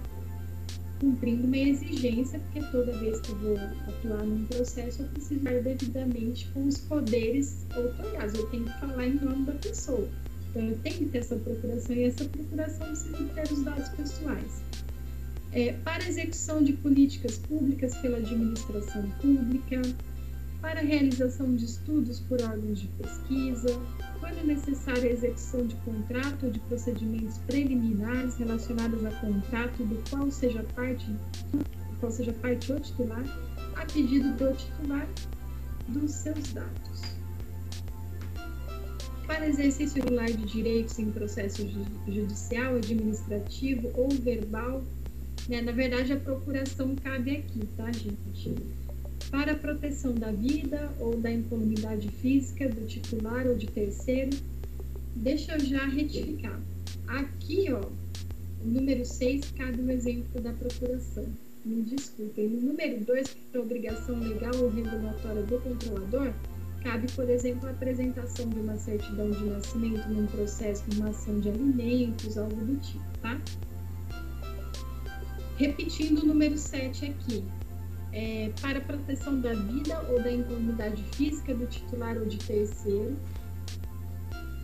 [1.03, 3.57] cumprindo uma exigência, porque toda vez que eu vou
[3.89, 9.09] atuar num processo, eu preciso estar devidamente com os poderes outorgados, eu tenho que falar
[9.09, 10.09] em nome da pessoa.
[10.49, 14.63] Então, eu tenho que ter essa procuração e essa procuração precisa ter os dados pessoais.
[15.51, 19.83] É, para execução de políticas públicas pela administração pública,
[20.63, 23.69] para a realização de estudos por órgãos de pesquisa,
[24.21, 30.31] quando necessária a execução de contrato ou de procedimentos preliminares relacionados a contrato do qual
[30.31, 31.05] seja parte,
[31.99, 33.25] qual seja parte ou titular,
[33.75, 35.09] a pedido do titular
[35.89, 37.03] dos seus dados.
[39.27, 41.69] Para exercício regular de direitos em processo
[42.07, 44.85] judicial, administrativo ou verbal,
[45.49, 48.55] né, na verdade a procuração cabe aqui, tá, gente?
[49.31, 54.31] Para a proteção da vida ou da incolumidade física do titular ou de terceiro.
[55.17, 56.61] Deixa eu já retificar.
[57.07, 57.81] Aqui, ó,
[58.63, 61.27] o número 6 cabe o exemplo da procuração.
[61.65, 62.49] Me desculpem.
[62.49, 66.33] No número 2, que é a obrigação legal ou regulatória do controlador,
[66.83, 71.49] cabe, por exemplo, a apresentação de uma certidão de nascimento num processo, numa ação de
[71.49, 73.41] alimentos, algo do tipo, tá?
[75.57, 77.45] Repetindo o número 7 aqui,
[78.13, 83.17] é, para proteção da vida ou da incomunidade física do titular ou de terceiro.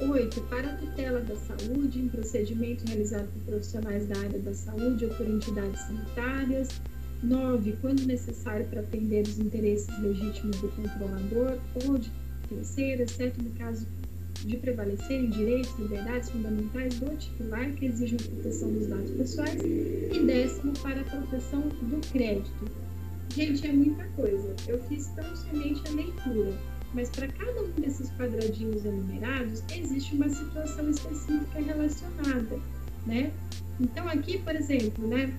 [0.00, 0.40] 8.
[0.42, 5.14] Para a tutela da saúde, em procedimento realizado por profissionais da área da saúde ou
[5.14, 6.68] por entidades sanitárias.
[7.22, 7.76] 9.
[7.80, 12.12] Quando necessário para atender os interesses legítimos do controlador ou de
[12.48, 13.86] terceiro, exceto no caso
[14.34, 19.60] de prevalecerem direitos e liberdades fundamentais do titular que exigem proteção dos dados pessoais.
[19.60, 22.87] E décimo, para a proteção do crédito.
[23.34, 24.54] Gente, é muita coisa.
[24.66, 26.56] Eu fiz tão somente a leitura
[26.94, 32.58] mas para cada um desses quadradinhos enumerados existe uma situação específica relacionada,
[33.06, 33.30] né?
[33.78, 35.32] Então aqui, por exemplo, né,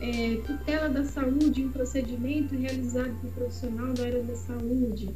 [0.00, 5.10] é, tutela da saúde em procedimento realizado por profissional da área da saúde,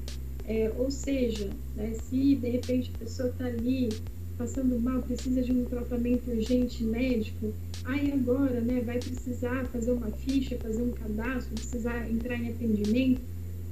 [0.45, 3.89] é, ou seja, né, se de repente a pessoa está ali
[4.39, 7.53] passando mal, precisa de um tratamento urgente médico,
[7.85, 13.21] aí agora, né, vai precisar fazer uma ficha, fazer um cadastro, precisar entrar em atendimento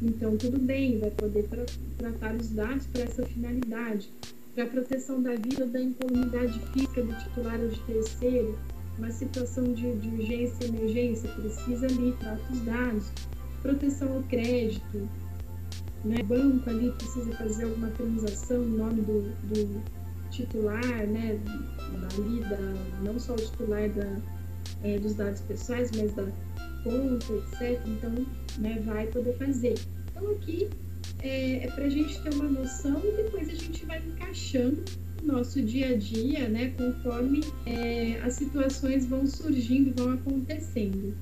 [0.02, 1.64] então, tudo bem, vai poder tra
[1.96, 4.10] tratar os dados para essa finalidade.
[4.54, 8.58] Para a proteção da vida da incolumidade física do titular ou de terceiro,
[8.98, 13.04] uma situação de, de urgência emergência, precisa ali, trata os dados.
[13.62, 15.08] Proteção ao crédito,
[16.04, 16.22] né?
[16.22, 19.82] banco ali precisa fazer alguma transação em nome do, do
[20.36, 21.38] titular, né?
[22.00, 24.16] Dali, da, não só o titular da,
[24.82, 26.24] é, dos dados pessoais, mas da
[26.82, 27.80] conta, etc.
[27.86, 28.26] Então,
[28.58, 29.74] né, vai poder fazer.
[30.10, 30.68] Então, aqui
[31.22, 34.84] é, é para a gente ter uma noção e depois a gente vai encaixando
[35.22, 41.16] no nosso dia a dia, né, conforme é, as situações vão surgindo, vão acontecendo.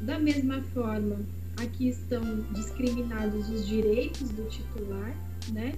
[0.00, 1.16] Da mesma forma,
[1.58, 2.22] aqui estão
[2.54, 5.14] discriminados os direitos do titular,
[5.52, 5.72] né?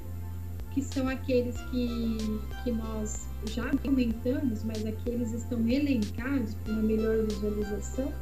[0.73, 2.17] que são aqueles que,
[2.63, 8.13] que nós já comentamos, mas aqueles estão elencados para uma melhor visualização.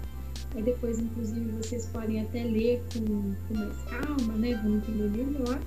[0.55, 4.55] Aí depois, inclusive, vocês podem até ler com, com mais calma, né?
[4.63, 5.61] Vão entender melhor.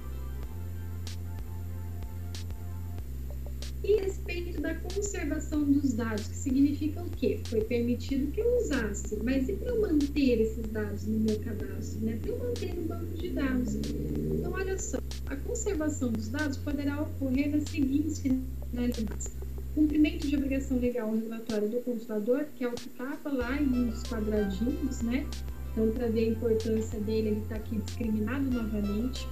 [3.83, 7.41] E a respeito da conservação dos dados, que significa o quê?
[7.47, 11.99] Foi permitido que eu usasse, mas e para eu manter esses dados no meu cadastro,
[12.01, 12.17] né?
[12.21, 13.75] Para eu manter no banco de dados.
[13.75, 15.00] Então, olha só,
[15.31, 19.31] a conservação dos dados poderá ocorrer nas seguintes finalidades.
[19.73, 24.03] Cumprimento de obrigação legal relatória do controlador, que é o que estava lá em dos
[24.03, 25.25] quadradinhos, né?
[25.71, 29.25] Então, para ver a importância dele, ele está aqui discriminado novamente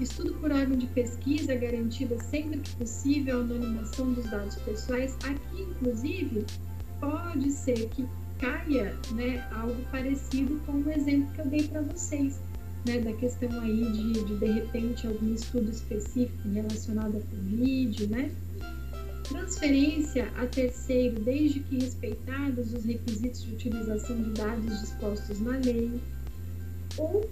[0.00, 5.16] Estudo por órgão de pesquisa garantida sempre que possível a anonimação dos dados pessoais.
[5.24, 6.46] Aqui, inclusive,
[7.00, 8.06] pode ser que
[8.38, 12.38] caia né, algo parecido com o exemplo que eu dei para vocês,
[12.88, 18.30] né, da questão aí de, de, de repente, algum estudo específico relacionado à Covid, né?
[19.28, 26.00] Transferência a terceiro, desde que respeitados os requisitos de utilização de dados dispostos na lei,
[26.96, 27.28] ou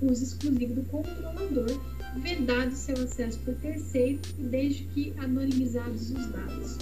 [0.00, 1.80] uso exclusivo do controlador,
[2.22, 6.78] vedado seu acesso por terceiro, desde que anonimizados os dados.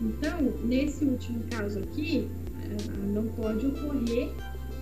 [0.00, 2.28] Então, nesse último caso aqui,
[2.62, 4.30] eh, não pode ocorrer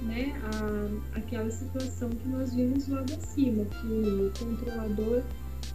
[0.04, 5.22] né, a, aquela situação que nós vimos logo acima, que o controlador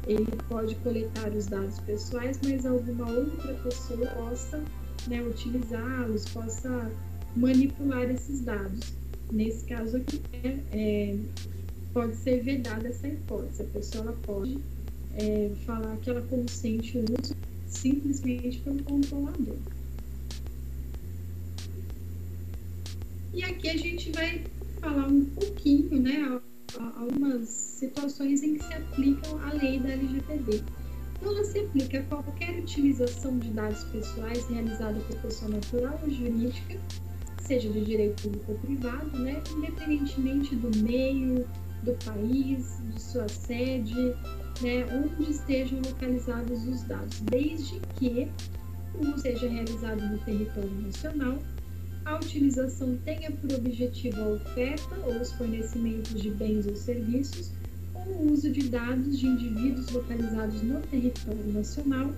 [0.07, 4.63] ele pode coletar os dados pessoais, mas alguma outra pessoa possa
[5.07, 6.91] né, utilizá-los, possa
[7.35, 8.93] manipular esses dados.
[9.31, 11.17] Nesse caso aqui, é, é
[11.93, 13.63] pode ser vedada essa hipótese.
[13.63, 14.59] A pessoa pode
[15.15, 17.35] é, falar que ela consente o uso
[17.67, 19.57] simplesmente pelo controlador.
[23.39, 24.43] E aqui a gente vai
[24.81, 26.41] falar um pouquinho, né,
[26.97, 30.61] algumas situações em que se aplicam a lei da LGPD.
[31.15, 36.09] Então, ela se aplica a qualquer utilização de dados pessoais realizada por pessoa natural ou
[36.09, 36.77] jurídica,
[37.41, 41.47] seja de direito público ou privado, né, independentemente do meio,
[41.83, 43.95] do país, de sua sede,
[44.61, 48.29] né, onde estejam localizados os dados, desde que
[48.95, 51.39] o uso seja realizado no território nacional,
[52.09, 57.51] a utilização tenha por objetivo a oferta ou os fornecimentos de bens ou serviços,
[57.93, 62.11] ou o uso de dados de indivíduos localizados no território nacional,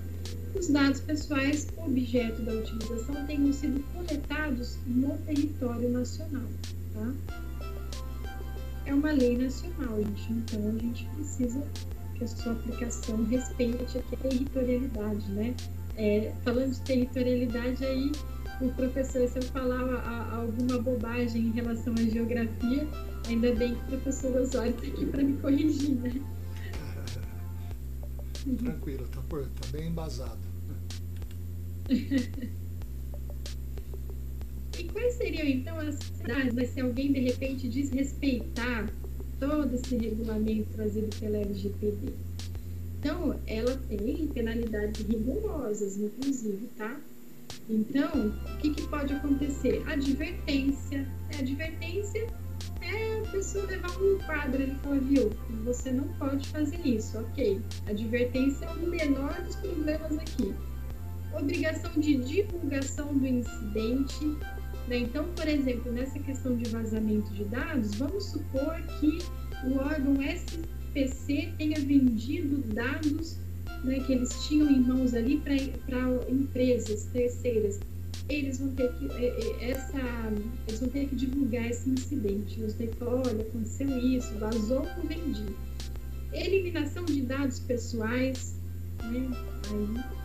[0.55, 6.47] os dados pessoais objeto da utilização tenham sido coletados no território nacional.
[6.93, 7.13] Tá?
[8.85, 10.33] é uma lei nacional, gente.
[10.33, 11.63] Então a gente precisa
[12.15, 15.55] que a sua aplicação respeite a territorialidade, né?
[15.95, 18.11] É, falando de territorialidade aí,
[18.65, 22.87] o professor, se eu falar alguma bobagem em relação à geografia,
[23.27, 26.21] ainda bem que o professor Osório está aqui para me corrigir, né?
[28.57, 30.39] Tranquilo, tá, tá bem embasado.
[34.79, 38.91] E quais seriam então as cidades, se alguém de repente desrespeitar
[39.39, 42.13] todo esse regulamento trazido pela LGPD.
[42.99, 46.99] Então, ela tem penalidades rigorosas, inclusive, tá?
[47.69, 49.83] Então, o que, que pode acontecer?
[49.87, 51.07] Advertência.
[51.29, 52.27] É, advertência
[52.81, 55.31] é a pessoa levar um quadro e falar, viu,
[55.63, 57.61] você não pode fazer isso, ok.
[57.87, 60.53] Advertência é o menor dos problemas aqui.
[61.33, 64.25] Obrigação de divulgação do incidente.
[64.87, 64.97] Né?
[64.97, 69.19] Então, por exemplo, nessa questão de vazamento de dados, vamos supor que
[69.63, 73.37] o órgão SPC tenha vendido dados
[73.83, 75.55] né, que eles tinham em mãos ali para
[76.29, 77.79] empresas terceiras.
[78.29, 79.99] Eles vão ter que é, é, essa
[80.67, 82.59] eles vão ter que divulgar esse incidente.
[82.59, 85.45] Eles vão ter que olha aconteceu isso vazou ou vendi
[86.33, 88.55] eliminação de dados pessoais
[89.03, 89.29] né,
[89.69, 90.21] aí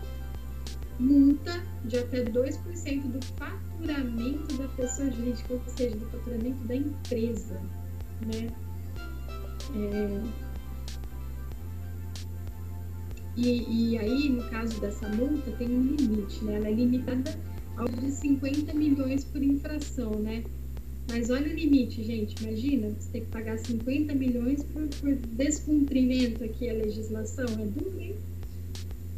[0.99, 7.61] multa de até 2% do faturamento da pessoa jurídica ou seja do faturamento da empresa
[8.27, 8.49] né?
[9.75, 10.46] É,
[13.37, 16.55] e, e, aí, no caso dessa multa, tem um limite, né?
[16.55, 17.39] Ela é limitada
[17.77, 20.43] ao de 50 milhões por infração, né?
[21.09, 22.43] Mas olha o limite, gente.
[22.43, 27.45] Imagina, você tem que pagar 50 milhões por, por descumprimento aqui a legislação.
[27.45, 28.17] É duro?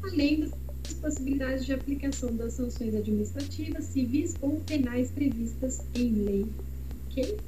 [0.02, 6.46] Além das possibilidades de aplicação das sanções administrativas, civis ou penais previstas em lei.
[7.10, 7.38] Ok?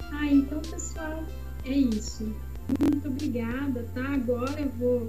[0.00, 1.24] Ah, então, pessoal,
[1.64, 2.34] é isso.
[2.68, 4.14] Muito obrigada, tá?
[4.14, 5.08] Agora eu vou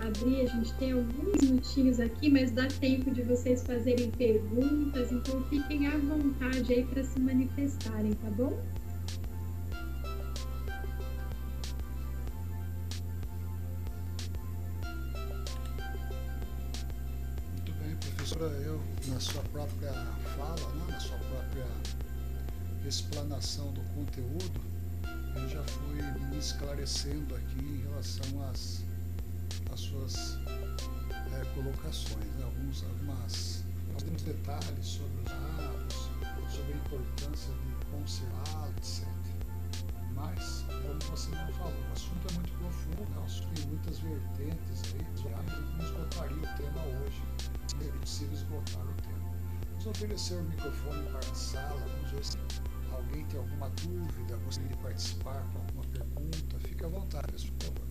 [0.00, 5.42] abrir, a gente tem alguns minutinhos aqui, mas dá tempo de vocês fazerem perguntas, então
[5.44, 8.60] fiquem à vontade aí para se manifestarem, tá bom?
[17.52, 19.92] Muito bem, professora, eu, na sua própria
[20.36, 21.66] fala, né, na sua própria
[22.84, 24.75] explanação do conteúdo,
[25.38, 28.82] eu já fui me esclarecendo aqui em relação às,
[29.72, 30.38] às suas
[31.32, 32.44] é, colocações, né?
[32.44, 33.64] Alguns, algumas,
[33.94, 35.94] alguns detalhes sobre os dados,
[36.50, 39.06] sobre a importância de conciliar, etc.
[40.14, 43.18] Mas, como você não falou, o assunto é muito profundo, né?
[43.20, 45.06] o assunto tem muitas vertentes aí,
[45.76, 47.22] não esgotaria o tema hoje,
[47.66, 49.36] seria possível esgotar o tema.
[49.68, 52.38] Vamos oferecer o microfone para a sala, vamos ver se
[53.16, 57.86] alguém tem alguma dúvida, gostaria de participar com alguma pergunta, fique à vontade, por favor.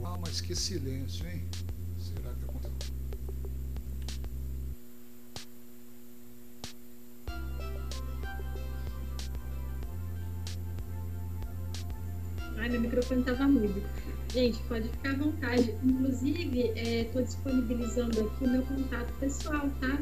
[0.00, 1.46] Uau, mas que silêncio, hein?
[1.98, 2.72] Será que aconteceu?
[12.58, 13.82] Ai, meu microfone estava mudo.
[14.32, 15.74] Gente, pode ficar à vontade.
[15.84, 19.98] Inclusive, estou é, disponibilizando aqui o meu contato pessoal, tá?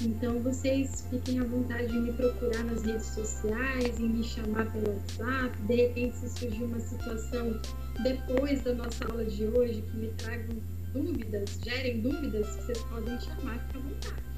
[0.00, 4.88] Então, vocês fiquem à vontade de me procurar nas redes sociais, em me chamar pelo
[4.88, 5.56] WhatsApp.
[5.62, 7.60] De repente, se surgir uma situação
[8.02, 10.56] depois da nossa aula de hoje que me tragam
[10.92, 14.31] dúvidas, gerem dúvidas, vocês podem chamar, fica à vontade.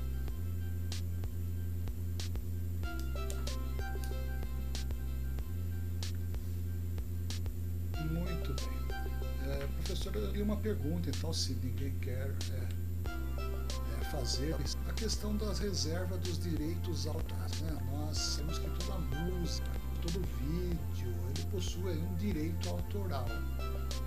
[10.65, 14.57] Pergunta, então, se ninguém quer é, é, fazer,
[14.89, 17.61] a questão das reservas dos direitos autorais.
[17.61, 17.79] Né?
[17.93, 19.71] Nós temos que toda música,
[20.01, 23.27] todo vídeo, ele possui um direito autoral.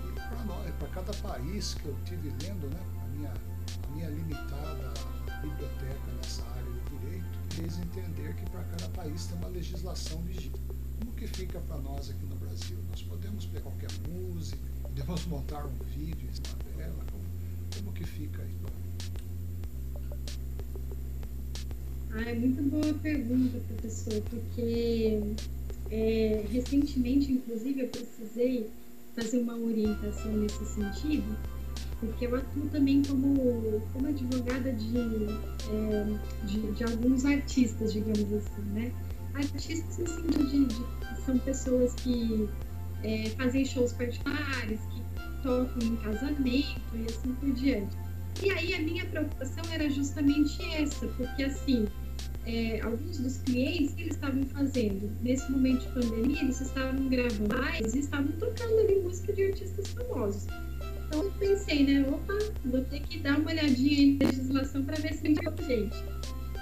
[0.08, 4.10] E para nós, para cada país que eu tive lendo, né, a minha, a minha
[4.10, 4.94] limitada
[5.40, 10.60] biblioteca nessa área de direito, fez entender que para cada país tem uma legislação vigente.
[10.98, 12.82] Como que fica para nós aqui no Brasil?
[12.90, 14.58] Nós podemos pegar qualquer música,
[14.98, 17.04] Podemos montar um vídeo em cima dela?
[17.12, 17.24] Como,
[17.76, 18.54] como que fica aí?
[22.10, 25.20] Ah, é muito boa pergunta, professor, porque
[25.92, 28.68] é, recentemente, inclusive, eu precisei
[29.14, 31.36] fazer uma orientação nesse sentido,
[32.00, 38.62] porque eu atuo também como, como advogada de, é, de, de, alguns artistas, digamos assim,
[38.72, 38.92] né?
[39.34, 42.48] Artistas no sentido de, de são pessoas que
[43.04, 45.02] é, fazem shows particulares, que
[45.42, 47.96] tocam em casamento e assim por diante.
[48.42, 51.86] E aí a minha preocupação era justamente essa, porque assim,
[52.46, 57.54] é, alguns dos clientes que eles estavam fazendo nesse momento de pandemia, eles estavam gravando
[57.54, 60.46] lives e estavam tocando ali música de artistas famosos.
[61.06, 65.14] Então eu pensei, né, opa, vou ter que dar uma olhadinha na legislação para ver
[65.14, 65.34] se tem
[65.66, 65.96] gente.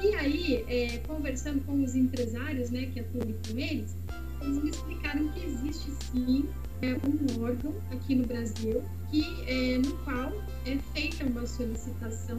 [0.02, 3.96] E aí, é, conversando com os empresários, né, que atuam com eles,
[4.40, 6.48] eles me explicaram que existe sim
[6.82, 10.32] é um órgão aqui no Brasil que, é, no qual
[10.66, 12.36] é feita uma solicitação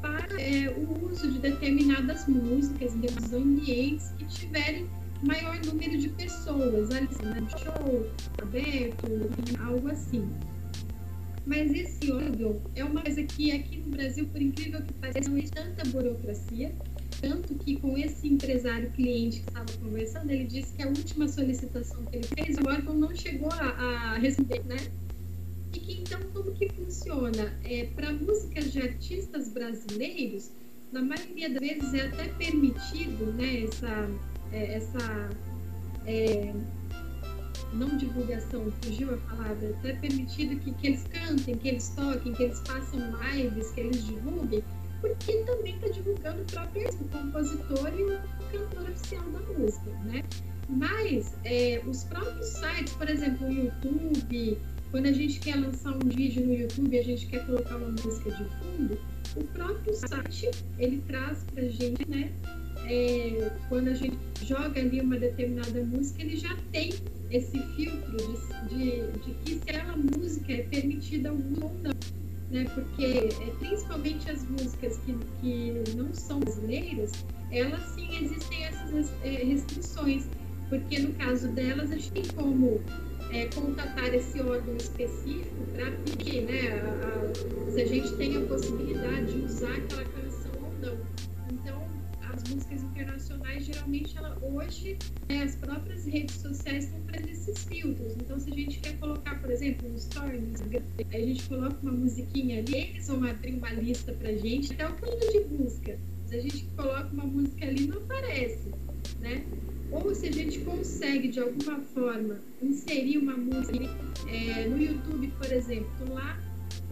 [0.00, 4.88] para é, o uso de determinadas músicas em ambientes que tiverem
[5.22, 8.10] maior número de pessoas, ali, né, show
[8.42, 9.06] aberto,
[9.64, 10.28] algo assim.
[11.46, 15.38] Mas esse órgão é uma coisa que aqui no Brasil, por incrível que pareça, não
[15.38, 16.74] existe tanta burocracia,
[17.20, 22.04] tanto que com esse empresário cliente que estava conversando, ele disse que a última solicitação
[22.06, 24.76] que ele fez, o órgão não chegou a, a responder, né?
[25.72, 27.52] E que então como que funciona?
[27.64, 30.50] É, Para músicas de artistas brasileiros,
[30.92, 34.10] na maioria das vezes é até permitido, né, essa,
[34.52, 35.30] é, essa
[36.06, 36.52] é,
[37.72, 42.34] não divulgação, fugiu a palavra, é até permitido que, que eles cantem, que eles toquem,
[42.34, 44.62] que eles façam lives, que eles divulguem,
[45.02, 48.20] porque também está divulgando o próprio o compositor e o
[48.52, 50.22] cantor oficial da música, né?
[50.68, 54.58] Mas é, os próprios sites, por exemplo, o YouTube,
[54.92, 58.30] quando a gente quer lançar um vídeo no YouTube, a gente quer colocar uma música
[58.30, 58.98] de fundo,
[59.36, 62.30] o próprio site ele traz para gente, né?
[62.88, 66.92] É, quando a gente joga ali uma determinada música, ele já tem
[67.30, 68.16] esse filtro
[68.68, 72.21] de, de, de que se aquela música é permitida ou não
[72.52, 72.66] né?
[72.74, 77.10] Porque é, principalmente as músicas que, que não são brasileiras,
[77.50, 80.24] elas sim existem essas é, restrições,
[80.68, 82.80] porque no caso delas a gente tem como
[83.30, 86.80] é, contatar esse órgão específico para pedir, né?
[86.80, 91.11] A, a, se a gente tem a possibilidade de usar aquela canção ou não.
[92.52, 98.14] As músicas internacionais, geralmente, ela, hoje, né, as próprias redes sociais estão fazendo esses filtros.
[98.16, 100.38] Então, se a gente quer colocar, por exemplo, um story
[101.10, 104.92] a gente coloca uma musiquinha ali, eles vão abrir uma lista pra gente, até o
[104.92, 105.98] plano de busca.
[106.26, 108.68] Se a gente coloca uma música ali, não aparece,
[109.20, 109.46] né?
[109.90, 113.88] Ou se a gente consegue, de alguma forma, inserir uma música
[114.28, 116.38] é, no YouTube, por exemplo, lá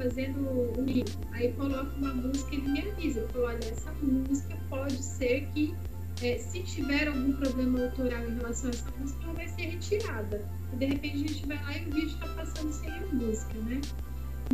[0.01, 4.57] fazendo um vídeo, aí coloco uma música e ele me avisa, falo, olha, essa música
[4.71, 5.75] pode ser que
[6.23, 10.43] é, se tiver algum problema autoral em relação a essa música, ela vai ser retirada.
[10.73, 13.55] E de repente a gente vai lá e o vídeo está passando sem a música,
[13.59, 13.81] né?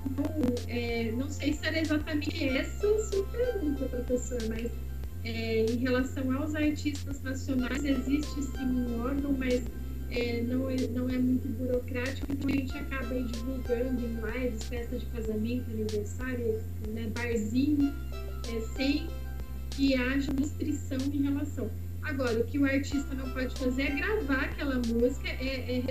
[0.05, 0.25] Então,
[0.69, 4.71] é, não sei se era exatamente essa a sua pergunta, professor, mas
[5.25, 9.63] é, em relação aos artistas nacionais, existe sim um órgão, mas
[10.11, 14.99] é, não, é, não é muito burocrático, então a gente acaba divulgando em lives, festa
[14.99, 17.93] de casamento, aniversário, né, barzinho,
[18.49, 19.09] é, sem
[19.71, 21.71] que haja restrição em relação.
[22.03, 25.83] Agora, o que o artista não pode fazer é gravar aquela música, é, é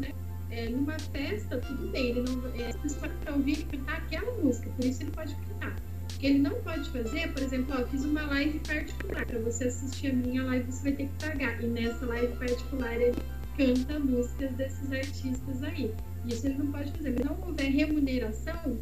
[0.00, 0.12] né?
[0.48, 4.70] É, numa festa, tudo bem, ele não, é, as pessoas para ouvir cantar aquela música,
[4.70, 5.76] por isso ele pode cantar.
[6.04, 9.64] O que ele não pode fazer, por exemplo, ó, fiz uma live particular, para você
[9.64, 13.16] assistir a minha live você vai ter que pagar, e nessa live particular ele
[13.56, 15.92] canta músicas desses artistas aí.
[16.26, 17.14] Isso ele não pode fazer.
[17.18, 18.78] Mas não houver remuneração,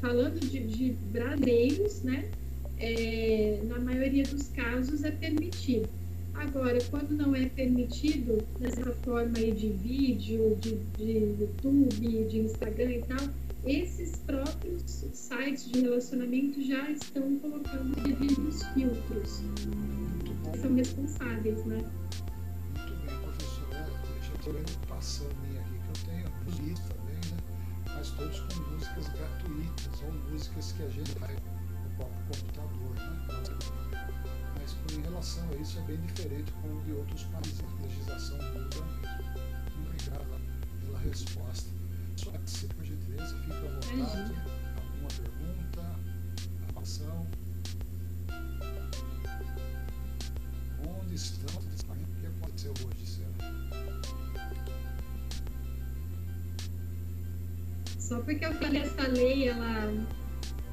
[0.00, 2.24] falando de, de brasileiros, né?
[2.78, 5.88] É, na maioria dos casos é permitido.
[6.34, 12.90] Agora, quando não é permitido, nessa forma aí de vídeo, de, de YouTube, de Instagram
[12.90, 13.28] e tal,
[13.64, 14.82] esses próprios
[15.12, 19.42] sites de relacionamento já estão colocando devidos filtros.
[20.60, 21.78] São responsáveis, né?
[24.44, 27.38] Preocupação minha aqui que eu tenho músicas também, né?
[27.94, 33.26] Mas todos com músicas gratuitas ou músicas que a gente vai no próprio computador, né?
[34.58, 38.36] Mas em relação a isso é bem diferente com o de outros países, a legislação
[38.36, 39.24] muda mesmo.
[39.86, 40.40] Obrigado
[40.80, 41.70] pela resposta.
[42.16, 44.34] Só se por gentileza, fica à vontade.
[44.76, 46.00] Alguma pergunta,
[46.80, 47.26] ação?
[50.86, 51.54] Onde estão?
[51.56, 53.04] O que aconteceu hoje,
[58.04, 59.90] Só porque eu falei essa lei, ela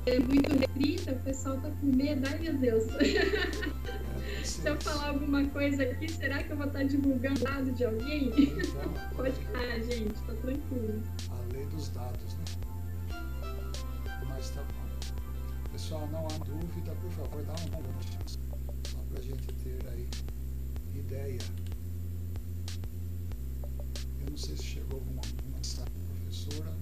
[0.05, 2.83] é muito restrita, o pessoal tá com medo, ai meu Deus.
[4.43, 8.31] Se eu falar alguma coisa aqui, será que eu vou estar divulgando dado de alguém?
[9.15, 11.01] Pode ficar, gente, tá tranquilo.
[11.29, 12.43] A lei dos dados, né?
[14.27, 15.71] Mas tá bom.
[15.71, 17.83] Pessoal, não há dúvida, por favor, dá um bom.
[18.89, 20.05] Só pra gente ter aí
[20.93, 21.39] ideia.
[24.19, 25.21] Eu não sei se chegou alguma
[25.55, 26.80] mensagem professora,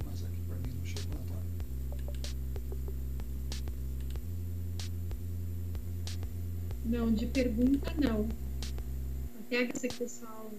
[6.89, 8.27] Não, de pergunta não.
[9.41, 10.51] Até essa que o pessoal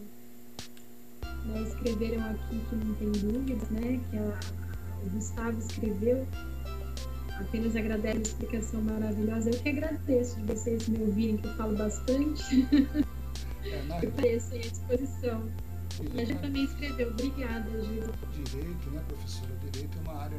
[1.44, 4.00] né, escreveram aqui que não tem dúvidas, né?
[4.08, 4.38] Que a,
[5.04, 6.24] o Gustavo escreveu.
[7.36, 9.50] Apenas agradeço a explicação maravilhosa.
[9.50, 12.68] Eu que agradeço de vocês me ouvirem, que eu falo bastante.
[13.62, 15.50] É, eu pareço à disposição.
[16.14, 17.10] E a gente também escreveu.
[17.10, 18.04] Obrigada, Gil.
[18.44, 19.54] Direito, né, professora?
[19.70, 20.38] Direito é uma área.